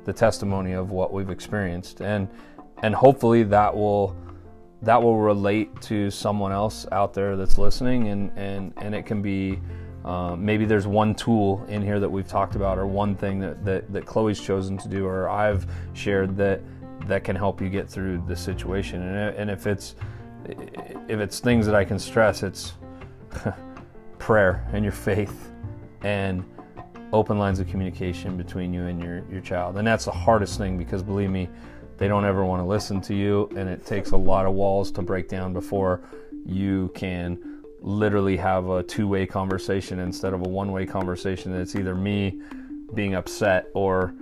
the 0.04 0.12
testimony 0.12 0.72
of 0.72 0.92
what 0.92 1.12
we've 1.12 1.30
experienced, 1.30 2.00
and 2.00 2.28
and 2.84 2.94
hopefully 2.94 3.42
that 3.42 3.74
will 3.74 4.14
that 4.82 5.02
will 5.02 5.18
relate 5.18 5.68
to 5.82 6.10
someone 6.12 6.52
else 6.52 6.86
out 6.92 7.12
there 7.12 7.36
that's 7.36 7.58
listening, 7.58 8.08
and 8.08 8.30
and 8.36 8.72
and 8.76 8.94
it 8.94 9.04
can 9.04 9.20
be 9.20 9.58
uh, 10.04 10.34
maybe 10.36 10.64
there's 10.64 10.86
one 10.86 11.14
tool 11.14 11.64
in 11.68 11.82
here 11.82 12.00
that 12.00 12.08
we've 12.08 12.26
talked 12.26 12.56
about, 12.56 12.78
or 12.78 12.86
one 12.86 13.14
thing 13.14 13.38
that, 13.40 13.64
that, 13.64 13.92
that 13.92 14.04
Chloe's 14.04 14.40
chosen 14.40 14.76
to 14.78 14.88
do, 14.88 15.06
or 15.06 15.28
I've 15.28 15.66
shared 15.94 16.36
that 16.36 16.60
that 17.06 17.24
can 17.24 17.34
help 17.34 17.60
you 17.60 17.68
get 17.68 17.88
through 17.88 18.22
the 18.28 18.36
situation. 18.36 19.02
And, 19.02 19.36
and 19.36 19.50
if 19.50 19.66
it's 19.66 19.94
if 21.08 21.20
it's 21.20 21.40
things 21.40 21.66
that 21.66 21.74
I 21.74 21.84
can 21.84 21.98
stress, 21.98 22.42
it's 22.42 22.72
prayer 24.18 24.66
and 24.72 24.84
your 24.84 24.92
faith 24.92 25.50
and 26.02 26.44
open 27.12 27.38
lines 27.38 27.60
of 27.60 27.68
communication 27.68 28.36
between 28.36 28.72
you 28.72 28.86
and 28.86 29.02
your, 29.02 29.24
your 29.30 29.40
child. 29.40 29.76
And 29.76 29.86
that's 29.86 30.06
the 30.06 30.12
hardest 30.12 30.58
thing 30.58 30.78
because 30.78 31.02
believe 31.02 31.30
me, 31.30 31.48
they 31.98 32.08
don't 32.08 32.24
ever 32.24 32.44
want 32.44 32.60
to 32.60 32.66
listen 32.66 33.00
to 33.02 33.14
you, 33.14 33.48
and 33.54 33.68
it 33.68 33.84
takes 33.86 34.10
a 34.12 34.16
lot 34.16 34.46
of 34.46 34.54
walls 34.54 34.90
to 34.92 35.02
break 35.02 35.28
down 35.28 35.52
before 35.52 36.00
you 36.44 36.90
can 36.94 37.51
literally 37.82 38.36
have 38.36 38.68
a 38.68 38.82
two 38.82 39.06
way 39.08 39.26
conversation 39.26 39.98
instead 39.98 40.32
of 40.32 40.40
a 40.40 40.48
one 40.48 40.72
way 40.72 40.86
conversation. 40.86 41.54
It's 41.54 41.76
either 41.76 41.94
me 41.94 42.40
being 42.94 43.14
upset 43.14 43.68
or 43.74 44.14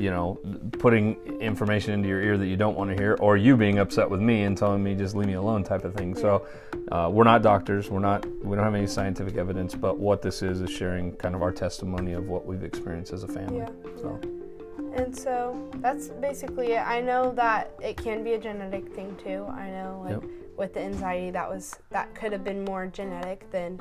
you 0.00 0.10
know, 0.10 0.38
putting 0.78 1.16
information 1.40 1.94
into 1.94 2.08
your 2.08 2.20
ear 2.20 2.36
that 2.36 2.46
you 2.46 2.56
don't 2.56 2.76
want 2.76 2.90
to 2.90 2.96
hear, 2.96 3.16
or 3.20 3.36
you 3.36 3.56
being 3.56 3.78
upset 3.78 4.08
with 4.08 4.20
me 4.20 4.42
and 4.42 4.58
telling 4.58 4.82
me 4.82 4.94
just 4.94 5.14
leave 5.14 5.28
me 5.28 5.34
alone 5.34 5.62
type 5.62 5.84
of 5.84 5.94
thing. 5.94 6.14
So, 6.14 6.46
uh, 6.90 7.08
we're 7.12 7.24
not 7.24 7.42
doctors. 7.42 7.90
We're 7.90 8.00
not. 8.00 8.26
We 8.44 8.56
don't 8.56 8.64
have 8.64 8.74
any 8.74 8.86
scientific 8.86 9.36
evidence. 9.36 9.74
But 9.74 9.98
what 9.98 10.22
this 10.22 10.42
is 10.42 10.60
is 10.60 10.70
sharing 10.70 11.12
kind 11.12 11.34
of 11.34 11.42
our 11.42 11.52
testimony 11.52 12.12
of 12.12 12.28
what 12.28 12.44
we've 12.44 12.64
experienced 12.64 13.12
as 13.12 13.22
a 13.22 13.28
family. 13.28 13.58
Yeah. 13.58 13.68
So. 13.96 14.20
And 14.94 15.16
so 15.16 15.68
that's 15.76 16.08
basically 16.08 16.72
it. 16.72 16.86
I 16.86 17.00
know 17.00 17.32
that 17.32 17.72
it 17.82 17.96
can 17.96 18.22
be 18.22 18.34
a 18.34 18.38
genetic 18.38 18.94
thing 18.94 19.16
too. 19.22 19.44
I 19.50 19.68
know, 19.70 20.02
like 20.04 20.22
Yep. 20.22 20.30
with 20.56 20.74
the 20.74 20.80
anxiety, 20.80 21.30
that 21.32 21.48
was 21.48 21.76
that 21.90 22.14
could 22.14 22.32
have 22.32 22.44
been 22.44 22.64
more 22.64 22.86
genetic 22.86 23.50
than 23.50 23.80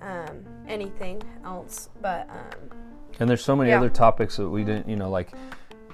um, 0.00 0.44
anything 0.66 1.20
else. 1.44 1.90
But 2.00 2.28
um, 2.30 2.70
And 3.20 3.28
there's 3.28 3.42
so 3.44 3.56
many 3.56 3.70
Yeah. 3.70 3.78
other 3.78 3.90
topics 3.90 4.36
that 4.36 4.48
we 4.48 4.64
didn't, 4.64 4.88
you 4.88 4.96
know, 4.96 5.10
like 5.10 5.32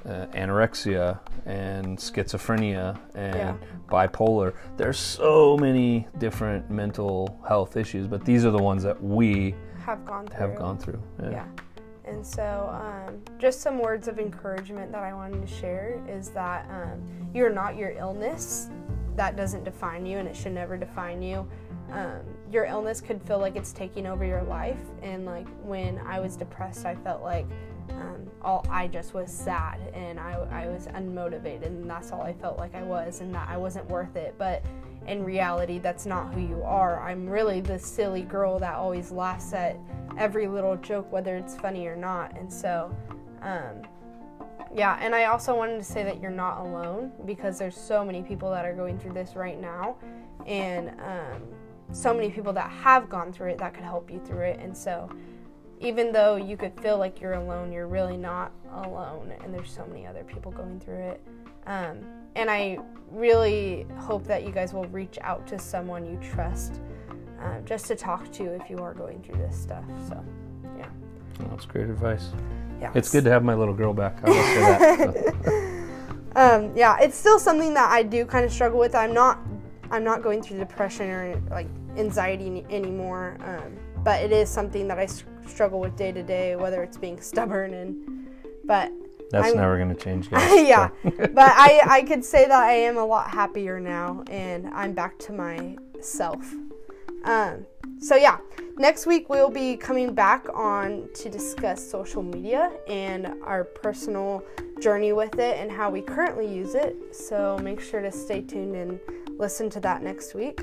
uh, 0.07 0.27
anorexia 0.35 1.19
and 1.47 1.97
schizophrenia 1.99 2.99
and 3.15 3.35
Yeah. 3.35 3.55
bipolar. 3.89 4.53
There's 4.77 4.99
so 4.99 5.57
many 5.57 6.07
different 6.19 6.71
mental 6.71 7.41
health 7.49 7.77
issues, 7.79 8.07
but 8.07 8.25
these 8.25 8.45
are 8.45 8.51
the 8.51 8.63
ones 8.63 8.83
that 8.83 9.03
we 9.03 9.55
have 9.87 10.05
gone 10.05 10.27
through. 10.27 10.37
have 10.39 10.55
gone 10.57 10.77
through. 10.79 11.03
Yeah. 11.23 11.45
And 12.05 12.25
so, 12.25 12.71
um, 12.73 13.21
just 13.39 13.61
some 13.61 13.79
words 13.79 14.09
of 14.09 14.19
encouragement 14.19 14.93
that 14.93 15.03
I 15.03 15.15
wanted 15.15 15.47
to 15.47 15.53
share 15.53 16.03
is 16.09 16.29
that 16.31 16.69
um, 16.71 17.03
you're 17.33 17.51
not 17.51 17.77
your 17.77 17.91
illness. 17.93 18.69
That 19.17 19.37
doesn't 19.37 19.65
define 19.65 20.05
you, 20.05 20.19
and 20.19 20.29
it 20.29 20.37
should 20.37 20.53
never 20.53 20.77
define 20.77 21.23
you. 21.23 21.49
Um, 21.91 22.21
your 22.51 22.65
illness 22.65 23.01
could 23.01 23.23
feel 23.23 23.39
like 23.39 23.57
it's 23.57 23.73
taking 23.73 24.07
over 24.07 24.25
your 24.25 24.43
life. 24.43 24.79
And 25.03 25.25
like 25.25 25.47
when 25.63 25.99
I 25.99 26.21
was 26.21 26.37
depressed, 26.37 26.85
I 26.85 26.95
felt 26.95 27.23
like 27.23 27.47
um, 27.91 28.29
all 28.43 28.67
I 28.71 28.89
just 28.89 29.15
was 29.15 29.31
sad 29.31 29.79
and 29.93 30.19
I, 30.19 30.33
I 30.51 30.67
was 30.69 30.87
unmotivated, 30.89 31.67
and 31.67 31.89
that's 31.89 32.13
all 32.13 32.23
I 32.23 32.33
felt 32.33 32.59
like 32.59 32.75
I 32.75 32.83
was, 32.83 33.21
and 33.21 33.35
that 33.35 33.49
I 33.49 33.57
wasn't 33.57 33.89
worth 33.89 34.17
it. 34.17 34.35
But 34.39 34.65
in 35.07 35.23
reality, 35.23 35.79
that's 35.79 36.07
not 36.07 36.33
who 36.33 36.41
you 36.41 36.63
are. 36.63 37.01
I'm 37.01 37.29
really 37.29 37.61
the 37.61 37.79
silly 37.79 38.23
girl 38.23 38.59
that 38.59 38.75
always 38.75 39.11
laughs 39.11 39.53
at 39.53 39.79
every 40.19 40.49
little 40.49 40.77
joke, 40.77 41.11
whether 41.13 41.37
it's 41.37 41.57
funny 41.57 41.87
or 41.87 41.97
not. 41.97 42.37
And 42.39 42.53
so, 42.53 42.95
um, 43.43 43.83
yeah, 44.75 44.99
and 45.01 45.15
I 45.15 45.27
also 45.27 45.55
wanted 45.55 45.79
to 45.79 45.85
say 45.85 46.03
that 46.05 46.21
you're 46.21 46.31
not 46.31 46.59
alone 46.59 47.13
because 47.27 47.59
there's 47.59 47.77
so 47.77 48.05
many 48.05 48.23
people 48.23 48.51
that 48.51 48.65
are 48.65 48.75
going 48.75 48.99
through 48.99 49.13
this 49.13 49.37
right 49.37 49.61
now, 49.61 49.97
and 50.47 50.91
um, 51.01 51.43
so 51.93 52.13
many 52.13 52.31
people 52.31 52.53
that 52.55 52.71
have 52.71 53.09
gone 53.09 53.33
through 53.33 53.51
it 53.51 53.59
that 53.59 53.75
could 53.75 53.85
help 53.85 54.11
you 54.11 54.21
through 54.25 54.43
it. 54.47 54.59
And 54.61 54.77
so, 54.77 55.09
even 55.81 56.13
though 56.13 56.37
you 56.37 56.57
could 56.57 56.79
feel 56.81 56.99
like 56.99 57.21
you're 57.21 57.35
alone, 57.35 57.71
you're 57.71 57.87
really 57.87 58.17
not 58.17 58.53
alone, 58.73 59.33
and 59.45 59.55
there's 59.55 59.71
so 59.71 59.87
many 59.87 60.07
other 60.07 60.25
people 60.25 60.51
going 60.51 60.81
through 60.81 61.03
it. 61.03 61.23
Um, 61.67 62.05
and 62.37 62.51
I 62.51 62.79
really 63.11 63.87
hope 63.99 64.25
that 64.27 64.45
you 64.45 64.51
guys 64.51 64.73
will 64.73 64.87
reach 64.87 65.19
out 65.21 65.47
to 65.49 65.59
someone 65.59 66.05
you 66.05 66.19
trust 66.23 66.81
um, 67.41 67.65
just 67.65 67.87
to 67.87 67.97
talk 67.97 68.31
to 68.33 68.45
if 68.45 68.69
you 68.69 68.79
are 68.79 68.95
going 68.95 69.23
through 69.23 69.37
this 69.37 69.57
stuff. 69.57 69.85
So, 70.09 70.25
yeah. 70.79 70.89
That's 71.51 71.67
great 71.67 71.89
advice. 71.89 72.31
Yeah. 72.81 72.91
It's 72.95 73.11
good 73.11 73.25
to 73.25 73.31
have 73.31 73.45
my 73.45 73.55
little 73.55 73.75
girl 73.75 73.93
back. 73.95 74.19
I 74.25 74.31
will 74.31 74.35
say 74.43 74.97
that. 75.07 75.71
Um, 76.37 76.73
yeah, 76.77 76.99
it's 77.01 77.17
still 77.17 77.39
something 77.39 77.75
that 77.75 77.91
I 77.93 78.03
do 78.03 78.25
kind 78.27 78.45
of 78.45 78.53
struggle 78.53 78.79
with. 78.79 78.95
I'm 78.95 79.15
not, 79.15 79.39
I'm 79.93 80.03
not 80.03 80.21
going 80.21 80.43
through 80.43 80.59
depression 80.59 81.09
or 81.09 81.41
like 81.51 81.69
anxiety 81.97 82.47
any- 82.47 82.67
anymore. 82.71 83.37
Um, 83.41 83.77
but 84.03 84.21
it 84.21 84.33
is 84.33 84.49
something 84.49 84.89
that 84.89 84.99
I 84.99 85.05
s- 85.05 85.23
struggle 85.47 85.79
with 85.79 85.97
day 85.97 86.11
to 86.11 86.23
day, 86.25 86.57
whether 86.57 86.83
it's 86.83 86.97
being 86.97 87.21
stubborn 87.21 87.73
and, 87.75 88.27
but 88.65 88.91
That's 89.35 89.49
I'm- 89.49 89.57
never 89.57 89.77
going 89.77 89.95
to 89.95 90.01
change, 90.01 90.31
guys. 90.31 90.69
yeah, 90.69 90.91
but 91.03 91.39
I, 91.39 91.81
I 91.87 92.03
could 92.03 92.25
say 92.25 92.47
that 92.47 92.63
I 92.63 92.73
am 92.73 92.97
a 92.97 93.05
lot 93.05 93.31
happier 93.31 93.81
now 93.81 94.23
and 94.31 94.69
I'm 94.69 94.93
back 94.93 95.19
to 95.21 95.33
myself. 95.33 96.55
Um, 97.25 97.67
so, 97.99 98.17
yeah, 98.17 98.39
next 98.77 99.07
week 99.07 99.29
we'll 99.31 99.51
be 99.51 99.77
coming 99.77 100.15
back 100.15 100.47
on 100.53 101.09
to 101.15 101.31
discuss 101.31 101.83
social 101.83 102.23
media 102.23 102.71
and 102.87 103.35
our 103.43 103.65
personal 103.65 104.45
journey 104.81 105.13
with 105.13 105.39
it 105.39 105.59
and 105.59 105.71
how 105.73 105.89
we 105.91 106.03
currently 106.03 106.47
use 106.47 106.75
it. 106.75 106.97
So, 107.15 107.59
make 107.63 107.81
sure 107.81 108.03
to 108.03 108.13
stay 108.13 108.43
tuned 108.43 108.77
and 108.77 109.01
listen 109.39 109.71
to 109.71 109.81
that 109.81 110.03
next 110.03 110.35
week. 110.35 110.61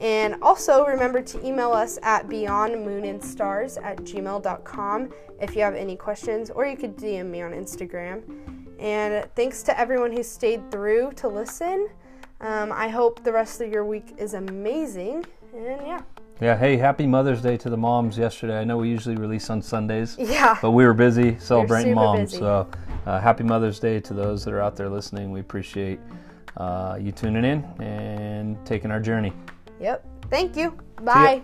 And 0.00 0.36
also 0.42 0.84
remember 0.84 1.22
to 1.22 1.46
email 1.46 1.72
us 1.72 1.98
at 2.02 2.28
beyondmoonandstars 2.28 3.82
at 3.82 3.98
gmail.com 3.98 5.12
if 5.40 5.54
you 5.54 5.62
have 5.62 5.74
any 5.74 5.96
questions, 5.96 6.50
or 6.50 6.66
you 6.66 6.76
could 6.76 6.96
DM 6.96 7.26
me 7.26 7.42
on 7.42 7.52
Instagram. 7.52 8.22
And 8.78 9.28
thanks 9.34 9.62
to 9.64 9.78
everyone 9.78 10.12
who 10.12 10.22
stayed 10.22 10.70
through 10.70 11.12
to 11.12 11.28
listen. 11.28 11.88
Um, 12.40 12.72
I 12.72 12.88
hope 12.88 13.22
the 13.24 13.32
rest 13.32 13.60
of 13.60 13.70
your 13.70 13.84
week 13.84 14.14
is 14.18 14.34
amazing. 14.34 15.24
And 15.54 15.86
yeah, 15.86 16.02
Yeah, 16.40 16.56
hey, 16.56 16.76
happy 16.76 17.06
Mother's 17.06 17.40
Day 17.40 17.56
to 17.58 17.70
the 17.70 17.76
moms 17.76 18.18
yesterday. 18.18 18.58
I 18.58 18.64
know 18.64 18.78
we 18.78 18.88
usually 18.88 19.16
release 19.16 19.48
on 19.50 19.62
Sundays, 19.62 20.16
yeah, 20.18 20.58
but 20.60 20.72
we 20.72 20.84
were 20.84 20.92
busy 20.94 21.38
celebrating 21.38 21.92
super 21.92 21.94
moms. 21.94 22.32
busy. 22.32 22.38
So, 22.40 22.68
uh, 23.06 23.20
happy 23.20 23.44
Mother's 23.44 23.78
Day 23.78 24.00
to 24.00 24.14
those 24.14 24.44
that 24.44 24.52
are 24.52 24.60
out 24.60 24.76
there 24.76 24.88
listening. 24.88 25.30
We 25.30 25.40
appreciate 25.40 26.00
uh, 26.56 26.98
you 27.00 27.12
tuning 27.12 27.44
in 27.44 27.64
and 27.80 28.58
taking 28.66 28.90
our 28.90 29.00
journey. 29.00 29.32
Yep. 29.80 30.04
Thank 30.30 30.56
you. 30.56 30.78
Bye. 31.02 31.42